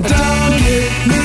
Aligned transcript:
Don't 0.00 0.52
hit 0.60 1.08
me 1.08 1.17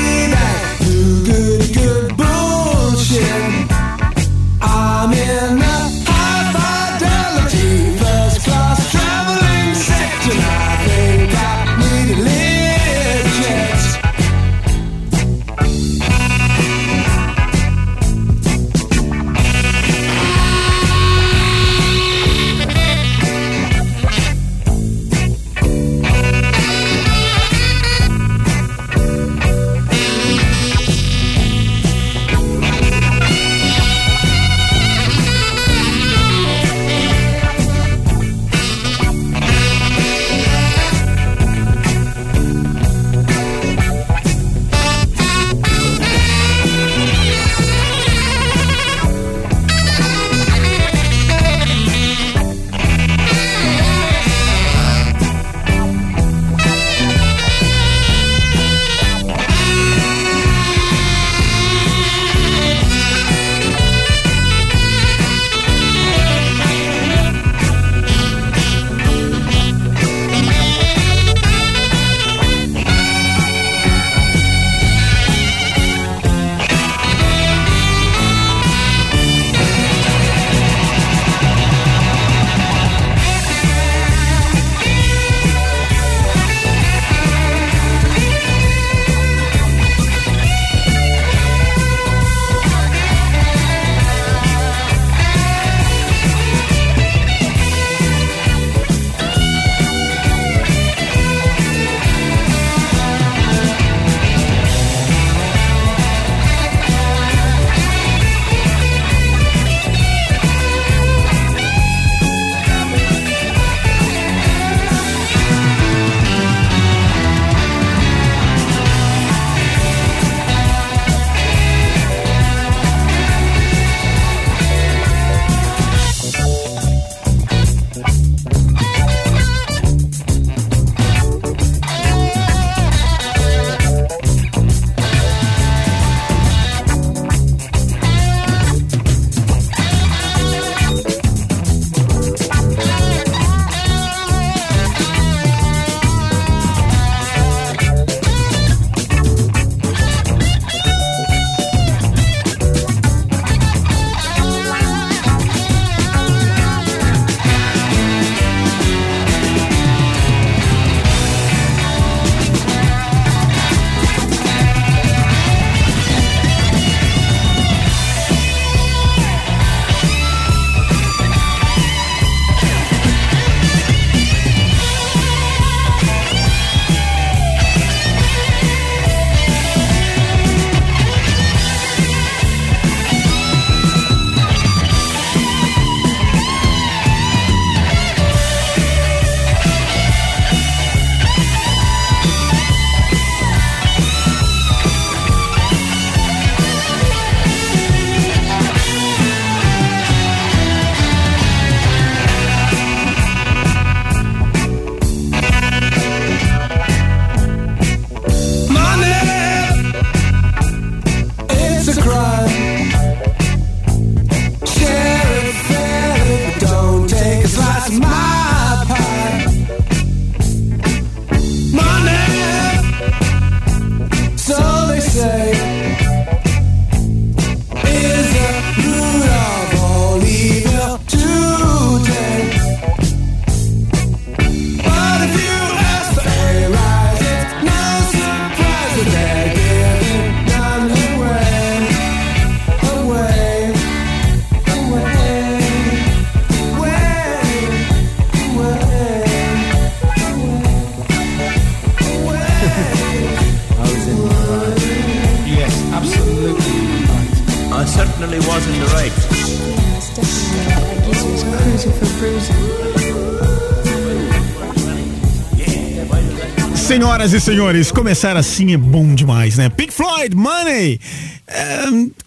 Senhoras 267.24 267.34
e 267.34 267.39
senhores, 267.39 267.91
começar 267.91 268.36
assim 268.36 268.74
é 268.74 268.77
bom 268.77 269.15
demais, 269.15 269.55
né? 269.58 269.70
Pink 269.70 269.93
Floyd, 269.93 270.36
Money! 270.36 271.00
É, 271.48 271.84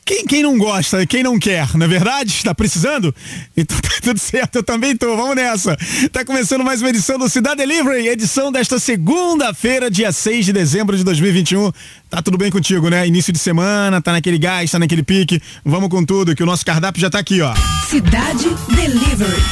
quem, 0.07 0.25
quem 0.25 0.43
não 0.43 0.57
gosta, 0.57 1.05
quem 1.05 1.23
não 1.23 1.39
quer, 1.39 1.77
não 1.77 1.85
é 1.85 1.89
verdade? 1.89 2.43
Tá 2.43 2.55
precisando? 2.55 3.15
Então 3.55 3.77
tá 3.83 3.91
tudo 4.01 4.19
certo, 4.19 4.57
eu 4.57 4.63
também 4.63 4.97
tô, 4.97 5.15
vamos 5.15 5.37
nessa. 5.37 5.77
Tá 6.11 6.25
começando 6.25 6.65
mais 6.65 6.81
uma 6.81 6.89
edição 6.89 7.19
do 7.19 7.29
Cidade 7.29 7.57
Delivery, 7.57 8.09
edição 8.09 8.51
desta 8.51 8.79
segunda-feira, 8.79 9.91
dia 9.91 10.11
6 10.11 10.47
de 10.47 10.53
dezembro 10.55 10.97
de 10.97 11.05
2021. 11.05 11.71
Tá 12.09 12.23
tudo 12.23 12.39
bem 12.39 12.51
contigo, 12.51 12.89
né? 12.89 13.07
Início 13.07 13.35
de 13.35 13.39
semana, 13.39 14.01
tá 14.01 14.13
naquele 14.13 14.39
gás, 14.39 14.71
tá 14.71 14.79
naquele 14.79 15.03
pique. 15.03 15.43
Vamos 15.63 15.91
com 15.91 16.03
tudo, 16.07 16.35
que 16.35 16.43
o 16.43 16.47
nosso 16.47 16.65
cardápio 16.65 17.03
já 17.03 17.11
tá 17.11 17.19
aqui, 17.19 17.43
ó. 17.43 17.55
Cidade 17.87 18.49
Delivery. 18.75 19.43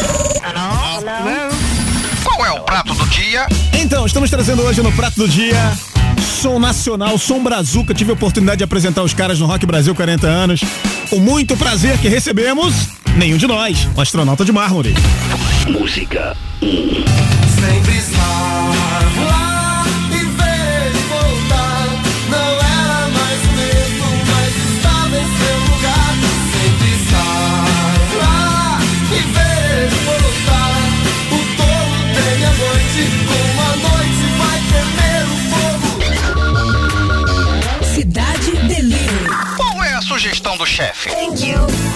Qual 2.34 2.46
é 2.46 2.50
o 2.50 2.60
prato 2.60 2.92
do 2.92 3.06
dia? 3.06 3.46
Então, 3.72 4.04
estamos 4.04 4.28
trazendo 4.28 4.62
hoje 4.62 4.82
no 4.82 4.90
Prato 4.90 5.14
do 5.14 5.28
Dia 5.28 5.72
Som 6.42 6.58
Nacional, 6.58 7.16
Som 7.16 7.40
Brazuca. 7.40 7.94
Tive 7.94 8.10
a 8.10 8.14
oportunidade 8.14 8.58
de 8.58 8.64
apresentar 8.64 9.04
os 9.04 9.14
caras 9.14 9.38
no 9.38 9.46
Rock 9.46 9.64
Brasil 9.64 9.94
40 9.94 10.26
anos. 10.26 10.60
Com 11.08 11.20
muito 11.20 11.56
prazer 11.56 11.96
que 11.98 12.08
recebemos 12.08 12.88
nenhum 13.16 13.36
de 13.36 13.46
nós, 13.46 13.88
o 13.94 14.00
astronauta 14.00 14.44
de 14.44 14.50
mármore. 14.50 14.94
Música. 15.69 16.36
Sempre 16.60 17.98
estar 17.98 19.33
do 40.64 40.66
chefe? 40.66 41.11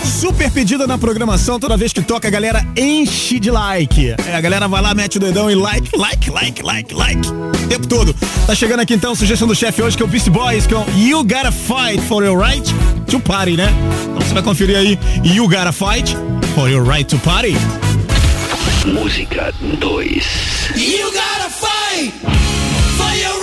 Super 0.05 0.51
pedida 0.51 0.87
na 0.87 0.99
programação, 0.99 1.59
toda 1.59 1.77
vez 1.77 1.91
que 1.91 2.03
toca, 2.03 2.29
a 2.29 2.31
galera 2.31 2.65
enche 2.77 3.41
de 3.41 3.51
like. 3.51 4.15
É, 4.27 4.37
a 4.37 4.41
galera 4.41 4.69
vai 4.69 4.83
lá, 4.83 4.95
mete 4.95 5.17
o 5.17 5.21
dedão 5.21 5.51
e 5.51 5.55
like, 5.55 5.97
like, 5.97 6.31
like, 6.31 6.63
like, 6.63 6.95
like. 6.95 7.29
O 7.29 7.69
tempo 7.69 7.87
todo. 7.87 8.15
Tá 8.47 8.55
chegando 8.55 8.81
aqui 8.81 8.93
então, 8.93 9.15
sugestão 9.15 9.49
do 9.49 9.55
chefe 9.55 9.81
hoje, 9.81 9.97
que 9.97 10.03
é 10.03 10.07
o 10.07 10.09
Beast 10.09 10.29
Boys 10.29 10.67
com 10.67 10.85
You 10.99 11.25
Gotta 11.25 11.51
Fight 11.51 12.03
for 12.07 12.23
Your 12.23 12.39
Right 12.39 12.75
to 13.11 13.19
Party, 13.21 13.57
né? 13.57 13.73
Então 14.05 14.21
você 14.21 14.35
vai 14.35 14.43
conferir 14.43 14.77
aí, 14.77 14.99
You 15.25 15.49
Gotta 15.49 15.73
Fight 15.73 16.15
for 16.55 16.69
Your 16.69 16.87
Right 16.87 17.05
to 17.05 17.19
Party. 17.21 17.57
Música 18.85 19.53
2. 19.81 20.73
You 20.77 21.11
gotta 21.13 21.49
fight 21.51 22.13
for 22.97 23.15
your 23.17 23.38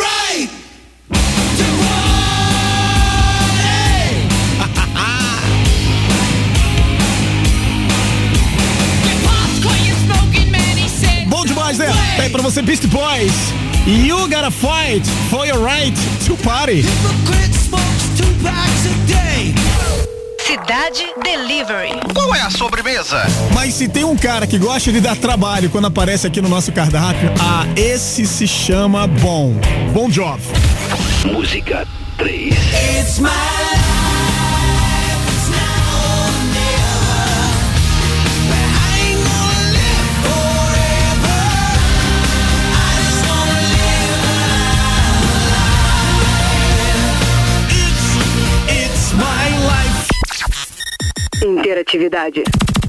Demais, 11.76 11.96
né? 11.96 12.16
Tá 12.16 12.24
aí 12.24 12.30
pra 12.30 12.42
você, 12.42 12.62
Beast 12.62 12.88
Boys. 12.88 13.34
You 13.86 14.28
Gotta 14.30 14.52
Fight 14.52 15.08
for 15.30 15.46
Your 15.46 15.64
Right 15.64 15.98
to 16.26 16.36
Party. 16.38 16.82
Hypocrite 16.82 17.54
smokes 17.54 18.10
two 18.18 18.44
packs 18.44 18.86
a 18.86 18.94
day. 19.08 19.54
Cidade 20.46 21.06
Delivery. 21.24 22.00
Qual 22.14 22.34
é 22.34 22.42
a 22.42 22.50
sobremesa? 22.50 23.24
Mas 23.54 23.74
se 23.74 23.88
tem 23.88 24.04
um 24.04 24.16
cara 24.16 24.48
que 24.48 24.58
gosta 24.58 24.92
de 24.92 25.02
dar 25.02 25.16
trabalho 25.18 25.70
quando 25.70 25.86
aparece 25.86 26.26
aqui 26.26 26.42
no 26.42 26.50
nosso 26.50 26.72
cardápio, 26.72 27.32
ah, 27.40 27.66
esse 27.76 28.26
se 28.26 28.48
chama 28.48 29.06
Bom. 29.08 29.54
Bom 29.92 30.10
job. 30.10 30.42
Música 31.26 31.86
3. 32.18 32.54
It's 33.00 33.20
my 33.20 33.85
Interatividade. 51.96 52.44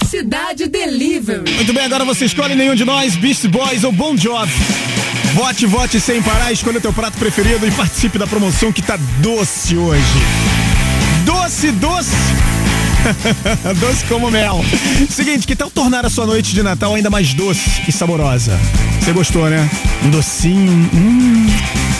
Cidade 0.08 0.66
Delivery. 0.66 1.50
Muito 1.54 1.72
bem, 1.72 1.84
agora 1.84 2.04
você 2.04 2.24
escolhe 2.24 2.54
nenhum 2.54 2.74
de 2.74 2.84
nós, 2.84 3.16
Beast 3.16 3.46
Boys 3.46 3.84
ou 3.84 3.92
Bon 3.92 4.16
Jovi. 4.16 4.52
Vote, 5.34 5.66
vote 5.66 6.00
sem 6.00 6.22
parar, 6.22 6.52
escolha 6.52 6.78
o 6.78 6.80
teu 6.80 6.92
prato 6.92 7.16
preferido 7.18 7.66
e 7.66 7.70
participe 7.70 8.18
da 8.18 8.26
promoção 8.26 8.72
que 8.72 8.82
tá 8.82 8.98
doce 9.20 9.76
hoje. 9.76 10.02
Doce, 11.24 11.70
doce. 11.72 12.10
doce 13.78 14.04
como 14.06 14.30
mel. 14.30 14.64
Seguinte, 15.08 15.46
que 15.46 15.54
tal 15.54 15.70
tornar 15.70 16.04
a 16.04 16.10
sua 16.10 16.26
noite 16.26 16.52
de 16.52 16.62
Natal 16.62 16.94
ainda 16.94 17.10
mais 17.10 17.32
doce 17.32 17.82
e 17.86 17.92
saborosa? 17.92 18.58
Você 19.00 19.12
gostou, 19.12 19.48
né? 19.48 19.68
Um 20.04 20.10
docinho. 20.10 20.72
Hum. 20.72 21.46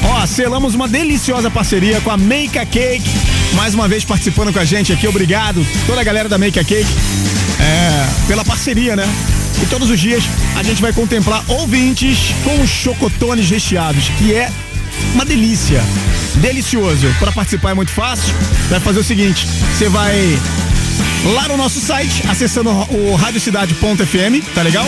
Ó, 0.03 0.27
selamos 0.27 0.75
uma 0.75 0.89
deliciosa 0.89 1.51
parceria 1.51 2.01
com 2.01 2.11
a 2.11 2.17
Make 2.17 2.59
a 2.59 2.67
Cake. 2.67 3.09
Mais 3.57 3.75
uma 3.75 3.89
vez 3.89 4.05
participando 4.05 4.53
com 4.53 4.59
a 4.59 4.65
gente 4.65 4.93
aqui, 4.93 5.09
obrigado. 5.09 5.67
Toda 5.87 6.01
a 6.01 6.05
galera 6.05 6.29
da 6.29 6.37
Make 6.39 6.59
a 6.59 6.65
Cake. 6.65 6.89
É, 7.59 8.27
pela 8.29 8.45
parceria, 8.45 8.95
né? 8.95 9.09
E 9.63 9.67
todos 9.67 9.89
os 9.91 9.99
dias 9.99 10.23
a 10.55 10.63
gente 10.63 10.83
vai 10.83 10.93
contemplar 10.93 11.43
ouvintes 11.49 12.35
com 12.45 12.67
chocotones 12.67 13.49
recheados, 13.49 14.11
que 14.19 14.35
é 14.35 14.53
uma 15.15 15.25
delícia. 15.25 15.83
Delicioso. 16.37 17.09
Para 17.19 17.33
participar 17.33 17.71
é 17.71 17.75
muito 17.75 17.91
fácil. 17.91 18.35
Vai 18.69 18.79
fazer 18.79 19.01
o 19.01 19.05
seguinte: 19.05 19.47
você 19.47 19.89
vai 19.89 20.39
lá 21.35 21.49
no 21.49 21.57
nosso 21.57 21.81
site, 21.81 22.23
acessando 22.29 22.71
o 22.71 23.17
radiocidade.fm, 23.17 24.45
tá 24.55 24.63
legal? 24.63 24.87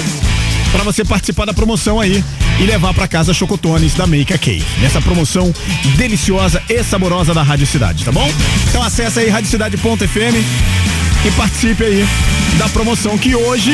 Pra 0.73 0.85
você 0.85 1.05
participar 1.05 1.47
da 1.47 1.55
promoção 1.55 1.99
aí 1.99 2.23
e 2.61 2.63
levar 2.65 2.93
pra 2.93 3.09
casa 3.09 3.33
chocotones 3.33 3.95
da 3.95 4.07
Make 4.07 4.33
a 4.33 4.39
Cake. 4.39 4.65
Nessa 4.81 5.01
promoção 5.01 5.53
deliciosa 5.97 6.63
e 6.69 6.83
saborosa 6.83 7.33
da 7.33 7.43
Rádio 7.43 7.67
Cidade, 7.67 8.05
tá 8.05 8.13
bom? 8.13 8.31
Então 8.69 8.83
acessa 8.83 9.21
aí 9.21 9.29
radiocidade.fm 9.29 10.37
e 11.27 11.31
participe 11.33 11.85
aí 11.85 12.07
da 12.59 12.69
promoção 12.69 13.17
que 13.17 13.35
hoje 13.35 13.73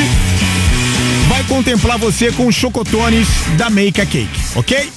vai 1.27 1.43
contemplar 1.43 1.97
você 1.97 2.31
com 2.31 2.47
os 2.47 2.55
chocotones 2.55 3.27
da 3.57 3.69
Make 3.69 4.01
a 4.01 4.05
Cake, 4.05 4.39
ok? 4.55 4.89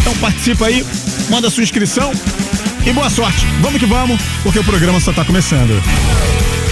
Então 0.00 0.14
participa 0.16 0.66
aí, 0.66 0.84
manda 1.28 1.50
sua 1.50 1.62
inscrição 1.62 2.12
e 2.86 2.92
boa 2.92 3.10
sorte. 3.10 3.44
Vamos 3.60 3.78
que 3.78 3.86
vamos, 3.86 4.20
porque 4.42 4.58
o 4.58 4.64
programa 4.64 5.00
só 5.00 5.12
tá 5.12 5.24
começando. 5.24 5.82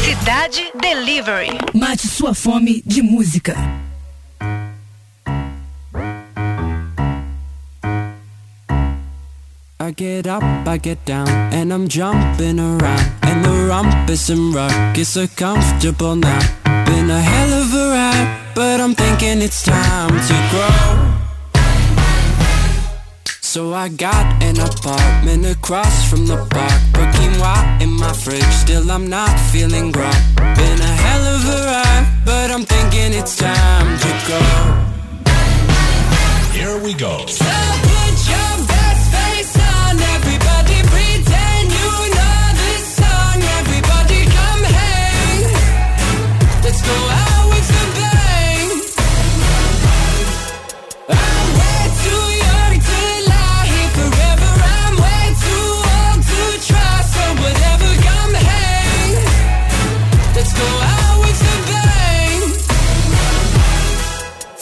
Cidade 0.04 0.62
Delivery. 0.80 1.58
Mate 1.74 2.06
sua 2.06 2.34
fome 2.34 2.82
de 2.86 3.02
música. 3.02 3.56
I 9.86 9.92
get 9.92 10.26
up, 10.26 10.42
I 10.42 10.78
get 10.78 11.04
down, 11.04 11.28
and 11.28 11.72
I'm 11.72 11.86
jumping 11.86 12.58
around. 12.58 13.06
And 13.22 13.44
the 13.44 13.68
rumpus 13.68 14.28
and 14.30 14.52
ruckus 14.52 15.10
so 15.10 15.28
comfortable 15.28 16.16
now. 16.16 16.40
Been 16.86 17.08
a 17.08 17.20
hell 17.20 17.52
of 17.62 17.72
a 17.72 17.90
ride, 17.90 18.52
but 18.56 18.80
I'm 18.80 18.96
thinking 18.96 19.40
it's 19.40 19.62
time 19.62 20.10
to 20.10 20.36
grow. 20.50 21.14
So 23.40 23.74
I 23.74 23.88
got 23.88 24.42
an 24.42 24.58
apartment 24.58 25.46
across 25.46 26.10
from 26.10 26.26
the 26.26 26.38
park. 26.50 26.82
Put 26.92 27.08
quinoa 27.14 27.80
in 27.80 27.92
my 27.92 28.12
fridge, 28.12 28.42
still 28.42 28.90
I'm 28.90 29.08
not 29.08 29.38
feeling 29.52 29.92
right. 29.92 30.22
Been 30.56 30.80
a 30.80 30.94
hell 31.04 31.24
of 31.36 31.44
a 31.44 31.58
ride, 31.64 32.22
but 32.24 32.50
I'm 32.50 32.64
thinking 32.64 33.12
it's 33.16 33.36
time 33.36 33.98
to 34.00 34.10
go. 34.26 34.40
Here 36.58 36.76
we 36.82 36.92
go. 36.92 37.24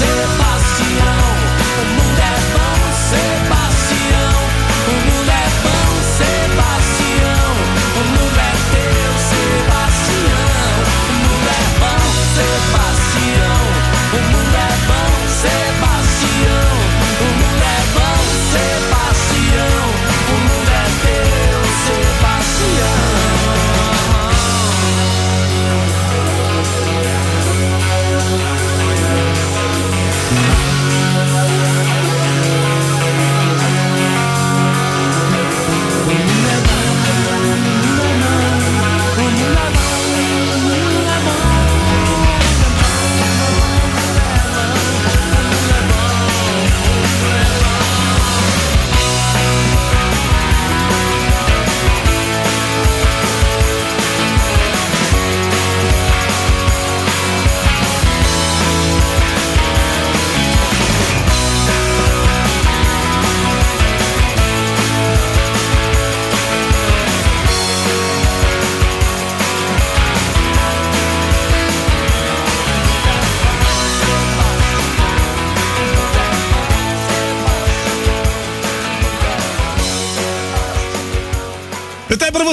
Sebastião. 0.00 1.19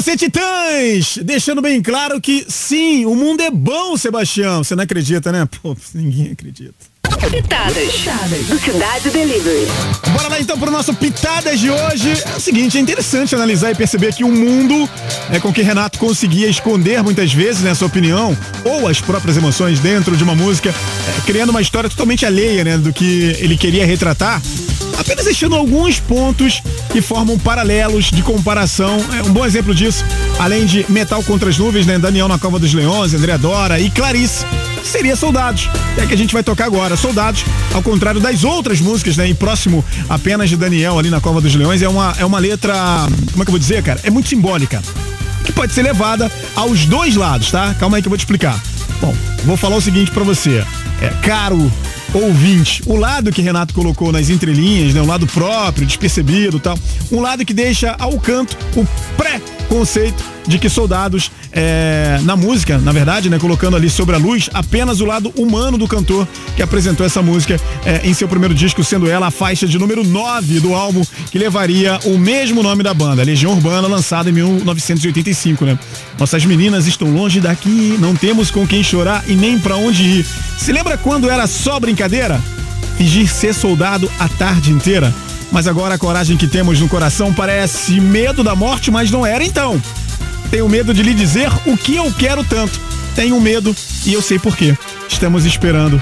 Você, 0.07 0.15
Titãs! 0.15 1.19
Deixando 1.21 1.61
bem 1.61 1.81
claro 1.81 2.21
que 2.21 2.45
sim, 2.47 3.05
o 3.05 3.13
mundo 3.13 3.41
é 3.41 3.51
bom, 3.51 3.97
Sebastião. 3.97 4.63
Você 4.63 4.73
não 4.73 4.83
acredita, 4.83 5.33
né? 5.33 5.45
Pô, 5.61 5.75
ninguém 5.93 6.31
acredita. 6.31 6.73
Pitadas. 7.29 7.93
Do 8.47 8.57
Cidade 8.57 9.09
Delivery. 9.09 9.67
Bora 10.13 10.29
lá 10.29 10.39
então 10.39 10.57
pro 10.57 10.71
nosso 10.71 10.93
Pitadas 10.93 11.59
de 11.59 11.69
hoje. 11.69 12.13
É 12.25 12.37
o 12.37 12.39
seguinte, 12.39 12.77
é 12.77 12.81
interessante 12.81 13.35
analisar 13.35 13.71
e 13.71 13.75
perceber 13.75 14.13
que 14.13 14.23
o 14.23 14.31
mundo 14.31 14.89
é 15.29 15.41
com 15.41 15.51
que 15.51 15.61
Renato 15.61 15.99
conseguia 15.99 16.47
esconder 16.47 17.03
muitas 17.03 17.33
vezes, 17.33 17.61
né, 17.61 17.73
sua 17.73 17.87
opinião 17.87 18.37
ou 18.63 18.87
as 18.87 19.01
próprias 19.01 19.35
emoções 19.35 19.79
dentro 19.81 20.15
de 20.15 20.23
uma 20.23 20.35
música, 20.35 20.69
é, 20.69 21.21
criando 21.25 21.49
uma 21.49 21.61
história 21.61 21.89
totalmente 21.89 22.25
alheia, 22.25 22.63
né, 22.63 22.77
do 22.77 22.93
que 22.93 23.35
ele 23.39 23.57
queria 23.57 23.85
retratar. 23.85 24.41
Apenas 24.97 25.25
deixando 25.25 25.55
alguns 25.55 25.99
pontos 25.99 26.61
que 26.91 27.01
formam 27.01 27.37
paralelos 27.37 28.05
de 28.05 28.21
comparação. 28.21 28.97
É 29.17 29.23
um 29.23 29.31
bom 29.31 29.45
exemplo 29.45 29.73
disso, 29.73 30.03
além 30.39 30.65
de 30.65 30.85
Metal 30.89 31.21
contra 31.23 31.49
as 31.49 31.57
Nuvens, 31.57 31.85
né? 31.85 31.99
Daniel 31.99 32.27
na 32.27 32.39
Cova 32.39 32.57
dos 32.59 32.73
Leões, 32.73 33.13
André 33.13 33.37
Dora 33.37 33.79
e 33.79 33.89
Clarice, 33.89 34.45
seria 34.83 35.15
Soldados. 35.15 35.69
É 35.97 36.05
que 36.05 36.13
a 36.13 36.17
gente 36.17 36.33
vai 36.33 36.43
tocar 36.43 36.65
agora. 36.65 36.95
Soldados, 36.95 37.45
ao 37.73 37.81
contrário 37.81 38.19
das 38.19 38.43
outras 38.43 38.81
músicas, 38.81 39.17
né? 39.17 39.29
E 39.29 39.33
próximo 39.33 39.85
apenas 40.09 40.49
de 40.49 40.57
Daniel 40.57 40.97
ali 40.97 41.09
na 41.09 41.21
Cova 41.21 41.39
dos 41.39 41.53
Leões, 41.53 41.81
é 41.81 41.89
uma, 41.89 42.15
é 42.17 42.25
uma 42.25 42.39
letra. 42.39 42.73
Como 43.31 43.43
é 43.43 43.45
que 43.45 43.49
eu 43.49 43.53
vou 43.53 43.59
dizer, 43.59 43.83
cara? 43.83 43.99
É 44.03 44.09
muito 44.09 44.29
simbólica. 44.29 44.81
Que 45.45 45.51
pode 45.51 45.73
ser 45.73 45.83
levada 45.83 46.29
aos 46.55 46.85
dois 46.85 47.15
lados, 47.15 47.51
tá? 47.51 47.73
Calma 47.79 47.97
aí 47.97 48.01
que 48.01 48.07
eu 48.07 48.11
vou 48.11 48.17
te 48.17 48.21
explicar. 48.21 48.61
Bom, 48.99 49.15
vou 49.45 49.55
falar 49.55 49.75
o 49.75 49.81
seguinte 49.81 50.11
pra 50.11 50.23
você. 50.23 50.63
É 51.01 51.09
caro 51.21 51.71
ouvinte, 52.19 52.81
o 52.85 52.95
lado 52.95 53.31
que 53.31 53.41
Renato 53.41 53.73
colocou 53.73 54.11
nas 54.11 54.29
entrelinhas, 54.29 54.93
né, 54.93 55.01
um 55.01 55.07
lado 55.07 55.27
próprio, 55.27 55.85
despercebido, 55.85 56.59
tal, 56.59 56.77
um 57.11 57.21
lado 57.21 57.45
que 57.45 57.53
deixa 57.53 57.95
ao 57.99 58.19
canto 58.19 58.57
o 58.75 58.85
pré-conceito 59.67 60.23
de 60.47 60.57
que 60.57 60.69
soldados 60.69 61.29
é, 61.51 62.19
na 62.23 62.35
música, 62.35 62.77
na 62.77 62.91
verdade, 62.91 63.29
né, 63.29 63.37
colocando 63.37 63.75
ali 63.75 63.89
sobre 63.89 64.15
a 64.15 64.17
luz 64.17 64.49
apenas 64.53 65.01
o 65.01 65.05
lado 65.05 65.31
humano 65.35 65.77
do 65.77 65.87
cantor 65.87 66.27
que 66.55 66.61
apresentou 66.61 67.05
essa 67.05 67.21
música 67.21 67.59
é, 67.85 68.07
em 68.07 68.13
seu 68.13 68.27
primeiro 68.27 68.53
disco, 68.53 68.83
sendo 68.83 69.09
ela 69.09 69.27
a 69.27 69.31
faixa 69.31 69.67
de 69.67 69.77
número 69.77 70.03
9 70.03 70.59
do 70.61 70.73
álbum 70.73 71.03
que 71.29 71.37
levaria 71.37 71.99
o 72.05 72.17
mesmo 72.17 72.63
nome 72.63 72.81
da 72.81 72.93
banda, 72.93 73.23
Legião 73.23 73.53
Urbana, 73.53 73.87
lançada 73.87 74.29
em 74.29 74.33
1985, 74.33 75.65
né? 75.65 75.77
Nossas 76.17 76.45
meninas 76.45 76.87
estão 76.87 77.11
longe 77.11 77.41
daqui, 77.41 77.97
não 77.99 78.15
temos 78.15 78.49
com 78.49 78.65
quem 78.65 78.83
chorar 78.83 79.23
e 79.27 79.35
nem 79.35 79.59
pra 79.59 79.75
onde 79.75 80.03
ir. 80.03 80.25
Se 80.57 80.71
lembra 80.71 80.97
quando 80.97 81.29
era 81.29 81.45
só 81.45 81.79
brincadeira? 81.79 82.41
Fingir 82.97 83.27
ser 83.27 83.53
soldado 83.53 84.09
a 84.17 84.27
tarde 84.27 84.71
inteira? 84.71 85.13
Mas 85.51 85.67
agora 85.67 85.95
a 85.95 85.97
coragem 85.97 86.37
que 86.37 86.47
temos 86.47 86.79
no 86.79 86.89
coração 86.89 87.33
parece 87.33 87.99
medo 87.99 88.43
da 88.43 88.55
morte, 88.55 88.91
mas 88.91 89.09
não 89.09 89.25
era 89.25 89.43
então. 89.43 89.81
Tenho 90.51 90.67
medo 90.67 90.93
de 90.93 91.03
lhe 91.03 91.13
dizer 91.13 91.49
o 91.65 91.77
que 91.77 91.95
eu 91.95 92.11
quero 92.13 92.43
tanto. 92.43 92.79
Tenho 93.15 93.39
medo 93.39 93.75
e 94.05 94.13
eu 94.13 94.21
sei 94.21 94.37
por 94.37 94.55
quê. 94.55 94.77
Estamos 95.07 95.45
esperando. 95.45 96.01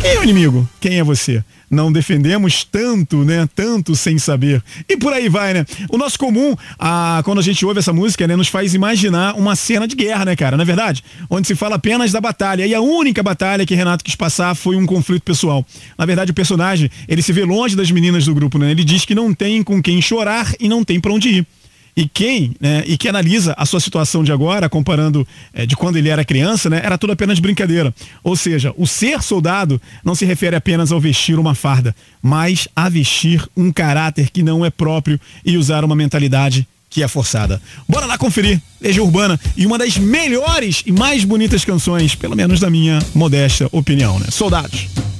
Quem 0.00 0.10
é 0.10 0.18
o 0.18 0.22
inimigo? 0.22 0.68
Quem 0.80 0.98
é 0.98 1.04
você? 1.04 1.42
Não 1.74 1.92
defendemos 1.92 2.64
tanto, 2.64 3.24
né? 3.24 3.48
Tanto 3.54 3.94
sem 3.94 4.18
saber. 4.18 4.62
E 4.88 4.96
por 4.96 5.12
aí 5.12 5.28
vai, 5.28 5.52
né? 5.52 5.66
O 5.90 5.98
nosso 5.98 6.18
comum, 6.18 6.56
ah, 6.78 7.20
quando 7.24 7.40
a 7.40 7.42
gente 7.42 7.66
ouve 7.66 7.80
essa 7.80 7.92
música, 7.92 8.26
né, 8.26 8.36
nos 8.36 8.48
faz 8.48 8.74
imaginar 8.74 9.34
uma 9.34 9.56
cena 9.56 9.86
de 9.86 9.96
guerra, 9.96 10.24
né, 10.24 10.36
cara? 10.36 10.56
Na 10.56 10.62
é 10.62 10.66
verdade, 10.66 11.04
onde 11.28 11.46
se 11.46 11.54
fala 11.54 11.76
apenas 11.76 12.12
da 12.12 12.20
batalha. 12.20 12.66
E 12.66 12.74
a 12.74 12.80
única 12.80 13.22
batalha 13.22 13.66
que 13.66 13.74
Renato 13.74 14.04
quis 14.04 14.14
passar 14.14 14.54
foi 14.54 14.76
um 14.76 14.86
conflito 14.86 15.22
pessoal. 15.22 15.66
Na 15.98 16.06
verdade, 16.06 16.30
o 16.30 16.34
personagem, 16.34 16.90
ele 17.08 17.20
se 17.20 17.32
vê 17.32 17.44
longe 17.44 17.76
das 17.76 17.90
meninas 17.90 18.24
do 18.24 18.34
grupo, 18.34 18.58
né? 18.58 18.70
Ele 18.70 18.84
diz 18.84 19.04
que 19.04 19.14
não 19.14 19.34
tem 19.34 19.62
com 19.62 19.82
quem 19.82 20.00
chorar 20.00 20.52
e 20.58 20.68
não 20.68 20.84
tem 20.84 21.00
pra 21.00 21.12
onde 21.12 21.28
ir. 21.28 21.46
E 21.96 22.08
quem, 22.08 22.56
né, 22.60 22.82
e 22.86 22.96
que 22.96 23.08
analisa 23.08 23.54
a 23.56 23.64
sua 23.64 23.78
situação 23.78 24.24
de 24.24 24.32
agora, 24.32 24.68
comparando 24.68 25.26
eh, 25.52 25.64
de 25.64 25.76
quando 25.76 25.96
ele 25.96 26.08
era 26.08 26.24
criança, 26.24 26.68
né, 26.68 26.80
era 26.82 26.98
tudo 26.98 27.12
apenas 27.12 27.38
brincadeira. 27.38 27.94
Ou 28.22 28.34
seja, 28.34 28.74
o 28.76 28.86
ser 28.86 29.22
soldado 29.22 29.80
não 30.04 30.14
se 30.14 30.24
refere 30.24 30.56
apenas 30.56 30.90
ao 30.90 31.00
vestir 31.00 31.38
uma 31.38 31.54
farda, 31.54 31.94
mas 32.20 32.66
a 32.74 32.88
vestir 32.88 33.46
um 33.56 33.70
caráter 33.72 34.30
que 34.30 34.42
não 34.42 34.64
é 34.64 34.70
próprio 34.70 35.20
e 35.44 35.56
usar 35.56 35.84
uma 35.84 35.94
mentalidade 35.94 36.66
que 36.90 37.02
é 37.02 37.08
forçada. 37.08 37.60
Bora 37.88 38.06
lá 38.06 38.16
conferir 38.16 38.60
Legião 38.80 39.04
Urbana 39.04 39.38
e 39.56 39.66
uma 39.66 39.76
das 39.76 39.96
melhores 39.98 40.82
e 40.86 40.92
mais 40.92 41.24
bonitas 41.24 41.64
canções, 41.64 42.14
pelo 42.14 42.36
menos 42.36 42.60
da 42.60 42.70
minha 42.70 43.00
modesta 43.12 43.68
opinião, 43.72 44.18
né? 44.18 44.26
Soldados. 44.30 45.13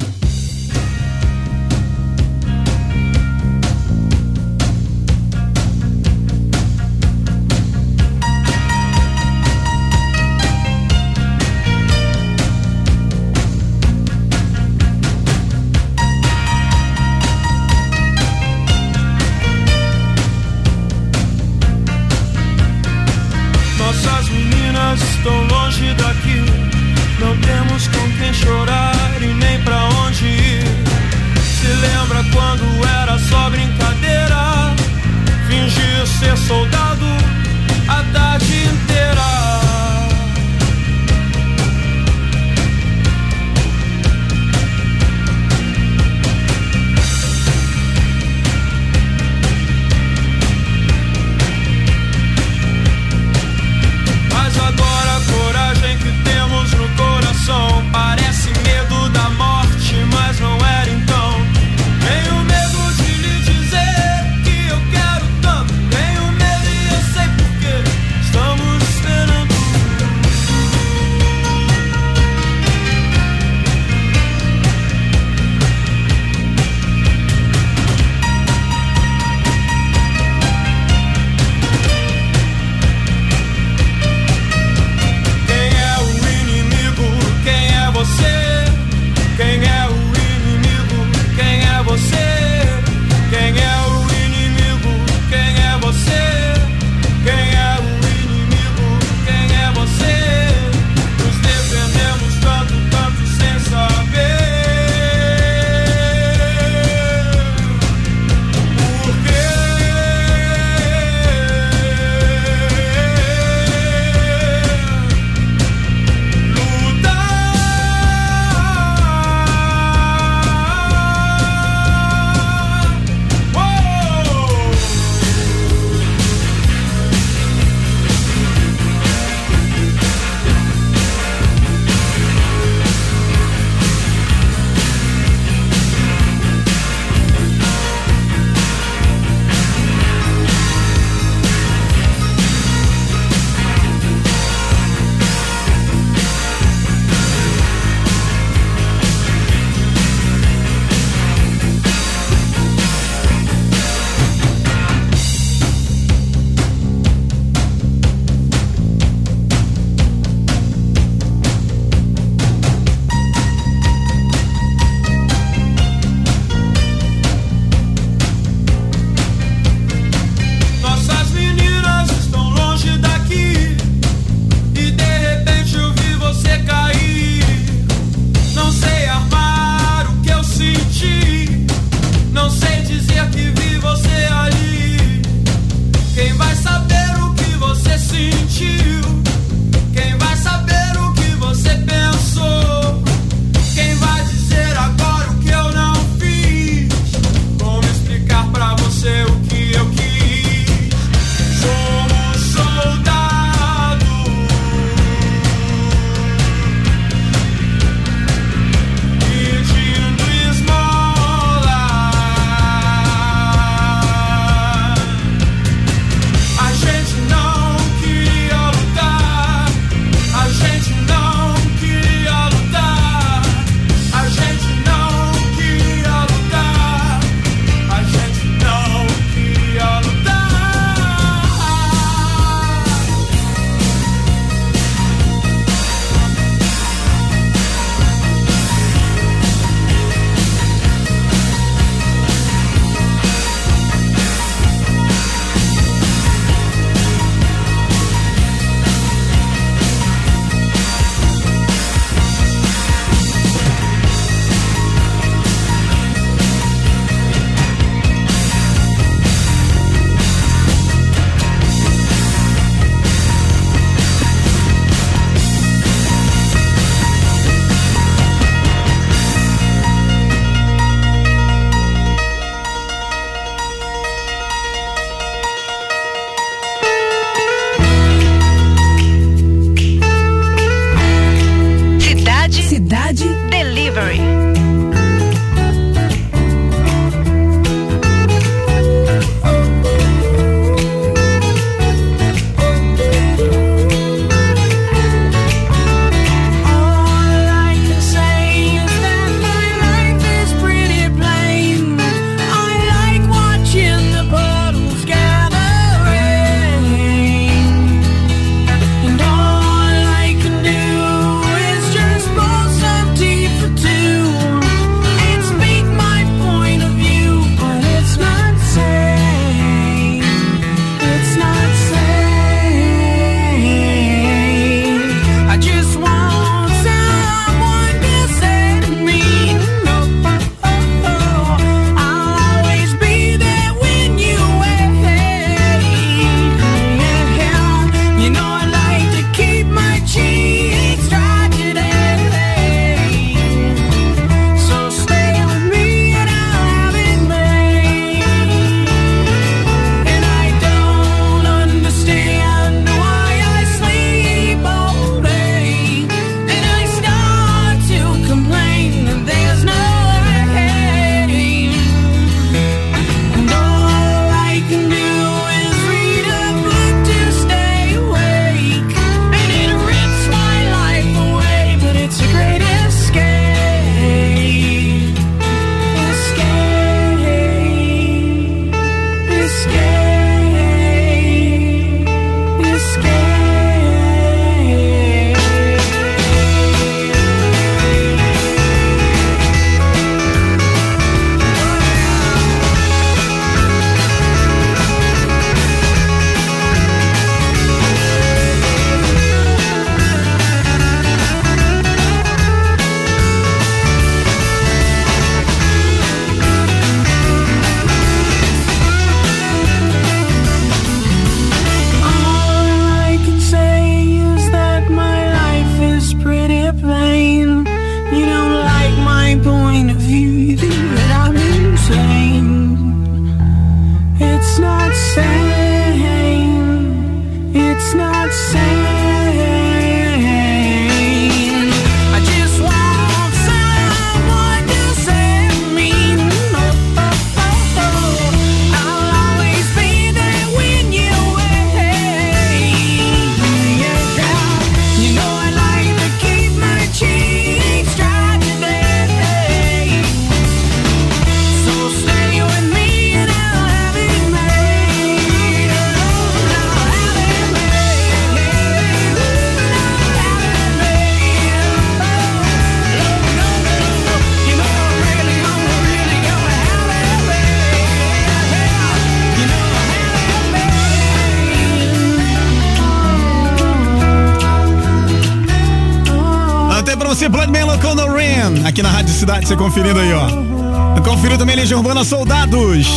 Você, 477.14 477.29
Blood 477.29 477.53
Melon 477.53 477.79
com 477.79 477.94
Rain, 477.94 478.66
aqui 478.66 478.83
na 478.83 478.90
Rádio 478.90 479.14
Cidade, 479.14 479.46
você 479.46 479.55
conferindo 479.55 480.00
aí, 480.00 480.12
ó. 480.12 481.00
Conferiu 481.00 481.38
também 481.38 481.55
Legião 481.55 481.79
Urbana 481.79 482.03
Soldados. 482.03 482.88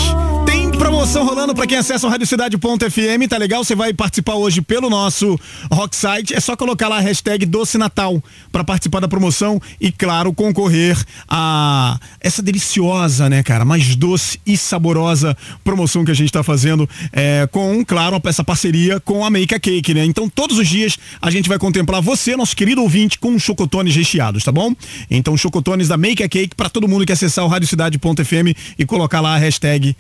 Promoção 0.78 1.26
rolando 1.26 1.56
pra 1.56 1.66
quem 1.66 1.78
acessa 1.78 2.06
o 2.06 2.10
radiocidade.fm, 2.10 3.28
tá 3.28 3.38
legal? 3.38 3.64
Você 3.64 3.76
vai 3.76 3.94
participar 3.94 4.36
hoje 4.36 4.62
pelo 4.62 4.90
nosso 4.90 5.40
Rock 5.72 5.96
Site. 5.96 6.34
É 6.34 6.40
só 6.40 6.56
colocar 6.56 6.88
lá 6.88 6.98
a 6.98 7.00
hashtag 7.00 7.46
Doce 7.46 7.78
Natal 7.78 8.24
pra 8.52 8.64
participar 8.64 9.00
da 9.00 9.08
promoção 9.08 9.60
e, 9.82 9.92
claro, 9.92 10.32
concorrer 10.34 10.98
a 11.28 12.00
essa 12.20 12.42
deliciosa, 12.42 13.30
né, 13.30 13.42
cara, 13.42 13.66
mais 13.66 13.96
doce 13.96 14.40
e 14.46 14.56
saborosa 14.56 15.36
promoção 15.64 16.06
que 16.06 16.12
a 16.12 16.14
gente 16.14 16.32
tá 16.32 16.44
fazendo 16.44 16.88
é, 17.12 17.48
com, 17.52 17.84
claro, 17.84 18.22
essa 18.26 18.44
parceria 18.44 19.00
com 19.00 19.26
a 19.26 19.30
Make 19.30 19.56
a 19.56 19.60
Cake, 19.60 19.94
né? 19.94 20.06
Então, 20.06 20.30
todos 20.30 20.58
os 20.58 20.68
dias 20.68 20.98
a 21.22 21.32
gente 21.32 21.50
vai 21.50 21.58
contemplar 21.58 22.02
você, 22.02 22.36
nosso 22.36 22.56
querido 22.56 22.82
ouvinte, 22.82 23.18
com 23.18 23.38
chocotones 23.40 23.96
recheados, 23.96 24.44
tá 24.44 24.52
bom? 24.52 24.74
Então, 25.10 25.36
chocotones 25.36 25.88
da 25.88 25.98
Make 25.98 26.24
a 26.24 26.30
Cake 26.30 26.56
pra 26.56 26.70
todo 26.70 26.88
mundo 26.88 27.06
que 27.06 27.12
acessar 27.12 27.46
o 27.46 27.48
radiocidade.fm 27.48 28.56
e 28.78 28.86
colocar 28.86 29.22
lá 29.22 29.36
a 29.36 29.38
hashtag 29.38 29.96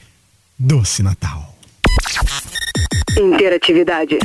Doce 0.59 1.03
Natal. 1.03 1.55
Interatividade. 3.15 4.17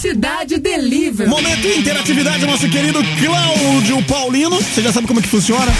Cidade 0.00 0.58
Delivery. 0.58 1.28
Momento 1.28 1.68
interatividade, 1.68 2.46
nosso 2.46 2.66
querido 2.70 3.00
Cláudio 3.22 4.02
Paulino. 4.04 4.56
Você 4.56 4.80
já 4.80 4.90
sabe 4.90 5.06
como 5.06 5.20
é 5.20 5.22
que 5.22 5.28
funciona? 5.28 5.70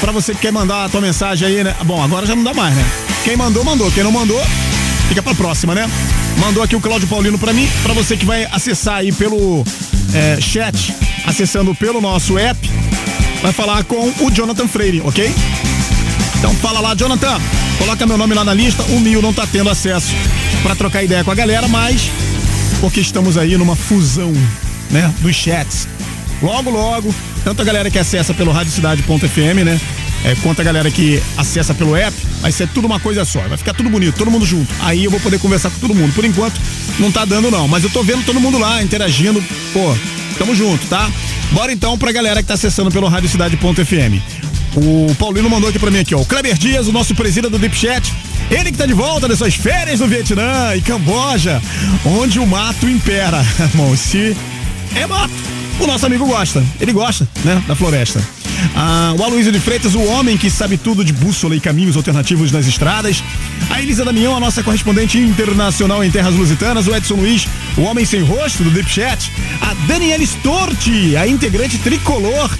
Pra 0.00 0.12
você 0.12 0.34
que 0.34 0.40
quer 0.40 0.52
mandar 0.52 0.84
a 0.84 0.88
tua 0.90 1.00
mensagem 1.00 1.48
aí, 1.48 1.64
né? 1.64 1.74
Bom, 1.84 2.02
agora 2.02 2.26
já 2.26 2.36
não 2.36 2.44
dá 2.44 2.52
mais, 2.52 2.74
né? 2.76 2.84
Quem 3.24 3.36
mandou, 3.36 3.64
mandou. 3.64 3.90
Quem 3.90 4.04
não 4.04 4.12
mandou, 4.12 4.38
fica 5.08 5.22
pra 5.22 5.34
próxima, 5.34 5.74
né? 5.74 5.90
Mandou 6.36 6.62
aqui 6.62 6.76
o 6.76 6.80
Cláudio 6.80 7.08
Paulino 7.08 7.38
pra 7.38 7.54
mim. 7.54 7.66
Pra 7.82 7.94
você 7.94 8.18
que 8.18 8.26
vai 8.26 8.44
acessar 8.44 8.96
aí 8.96 9.12
pelo 9.12 9.64
é, 10.12 10.38
chat, 10.42 10.94
acessando 11.24 11.74
pelo 11.74 12.02
nosso 12.02 12.36
app, 12.36 12.70
vai 13.40 13.52
falar 13.52 13.82
com 13.84 14.12
o 14.20 14.30
Jonathan 14.30 14.68
Freire, 14.68 15.00
ok? 15.00 15.32
Então 16.44 16.54
fala 16.56 16.78
lá, 16.78 16.94
Jonathan, 16.94 17.40
coloca 17.78 18.06
meu 18.06 18.18
nome 18.18 18.34
lá 18.34 18.44
na 18.44 18.52
lista. 18.52 18.82
O 18.82 19.00
Mil 19.00 19.22
não 19.22 19.32
tá 19.32 19.46
tendo 19.46 19.70
acesso 19.70 20.14
pra 20.62 20.76
trocar 20.76 21.02
ideia 21.02 21.24
com 21.24 21.30
a 21.30 21.34
galera, 21.34 21.66
mas 21.68 22.10
porque 22.82 23.00
estamos 23.00 23.38
aí 23.38 23.56
numa 23.56 23.74
fusão, 23.74 24.30
né, 24.90 25.10
dos 25.20 25.34
chats. 25.34 25.88
Logo, 26.42 26.68
logo, 26.68 27.14
tanto 27.44 27.62
a 27.62 27.64
galera 27.64 27.90
que 27.90 27.98
acessa 27.98 28.34
pelo 28.34 28.52
radiocidade.fm, 28.52 29.64
né, 29.64 29.80
é, 30.22 30.34
quanto 30.42 30.60
a 30.60 30.64
galera 30.64 30.90
que 30.90 31.18
acessa 31.34 31.72
pelo 31.72 31.96
app, 31.96 32.14
vai 32.42 32.52
ser 32.52 32.68
tudo 32.68 32.84
uma 32.84 33.00
coisa 33.00 33.24
só. 33.24 33.40
Vai 33.48 33.56
ficar 33.56 33.72
tudo 33.72 33.88
bonito, 33.88 34.14
todo 34.14 34.30
mundo 34.30 34.44
junto. 34.44 34.70
Aí 34.80 35.02
eu 35.02 35.10
vou 35.10 35.20
poder 35.20 35.38
conversar 35.38 35.70
com 35.70 35.78
todo 35.78 35.94
mundo. 35.94 36.12
Por 36.12 36.26
enquanto, 36.26 36.60
não 36.98 37.10
tá 37.10 37.24
dando 37.24 37.50
não, 37.50 37.66
mas 37.66 37.84
eu 37.84 37.88
tô 37.88 38.02
vendo 38.02 38.22
todo 38.22 38.38
mundo 38.38 38.58
lá 38.58 38.82
interagindo. 38.82 39.42
Pô, 39.72 39.96
tamo 40.38 40.54
junto, 40.54 40.86
tá? 40.88 41.10
Bora 41.52 41.72
então 41.72 41.96
pra 41.96 42.12
galera 42.12 42.42
que 42.42 42.48
tá 42.48 42.52
acessando 42.52 42.90
pelo 42.90 43.08
radiocidade.fm. 43.08 44.20
O 44.76 45.14
Paulino 45.14 45.48
mandou 45.48 45.70
aqui 45.70 45.78
pra 45.78 45.90
mim 45.90 46.00
aqui, 46.00 46.14
ó. 46.14 46.20
O 46.20 46.26
Kleber 46.26 46.58
Dias, 46.58 46.88
o 46.88 46.92
nosso 46.92 47.14
presidente 47.14 47.50
do 47.50 47.58
Deep 47.58 47.76
Chat. 47.76 48.12
Ele 48.50 48.72
que 48.72 48.78
tá 48.78 48.86
de 48.86 48.92
volta 48.92 49.28
das 49.28 49.38
suas 49.38 49.54
férias 49.54 50.00
no 50.00 50.06
Vietnã 50.06 50.74
e 50.76 50.82
Camboja, 50.82 51.62
onde 52.04 52.38
o 52.38 52.46
mato 52.46 52.88
impera. 52.88 53.44
Bom, 53.74 53.96
se 53.96 54.36
é 54.94 55.06
mato, 55.06 55.32
o 55.80 55.86
nosso 55.86 56.04
amigo 56.06 56.26
gosta. 56.26 56.62
Ele 56.80 56.92
gosta, 56.92 57.26
né, 57.44 57.62
da 57.66 57.74
floresta. 57.74 58.22
Ah, 58.74 59.14
o 59.18 59.22
Aloysio 59.22 59.52
de 59.52 59.60
Freitas, 59.60 59.94
o 59.94 60.02
homem 60.02 60.36
que 60.36 60.50
sabe 60.50 60.76
tudo 60.76 61.04
de 61.04 61.12
bússola 61.12 61.56
e 61.56 61.60
caminhos 61.60 61.96
alternativos 61.96 62.52
nas 62.52 62.66
estradas. 62.66 63.22
A 63.70 63.80
Elisa 63.80 64.04
Damião, 64.04 64.36
a 64.36 64.40
nossa 64.40 64.62
correspondente 64.62 65.18
internacional 65.18 66.04
em 66.04 66.10
terras 66.10 66.34
lusitanas. 66.34 66.86
O 66.86 66.94
Edson 66.94 67.14
Luiz, 67.14 67.46
o 67.76 67.82
homem 67.82 68.04
sem 68.04 68.22
rosto 68.22 68.62
do 68.62 68.70
Deep 68.70 68.90
Chat. 68.90 69.30
A 69.60 69.74
Daniela 69.86 70.22
Storti, 70.22 71.16
a 71.16 71.26
integrante 71.26 71.78
tricolor 71.78 72.50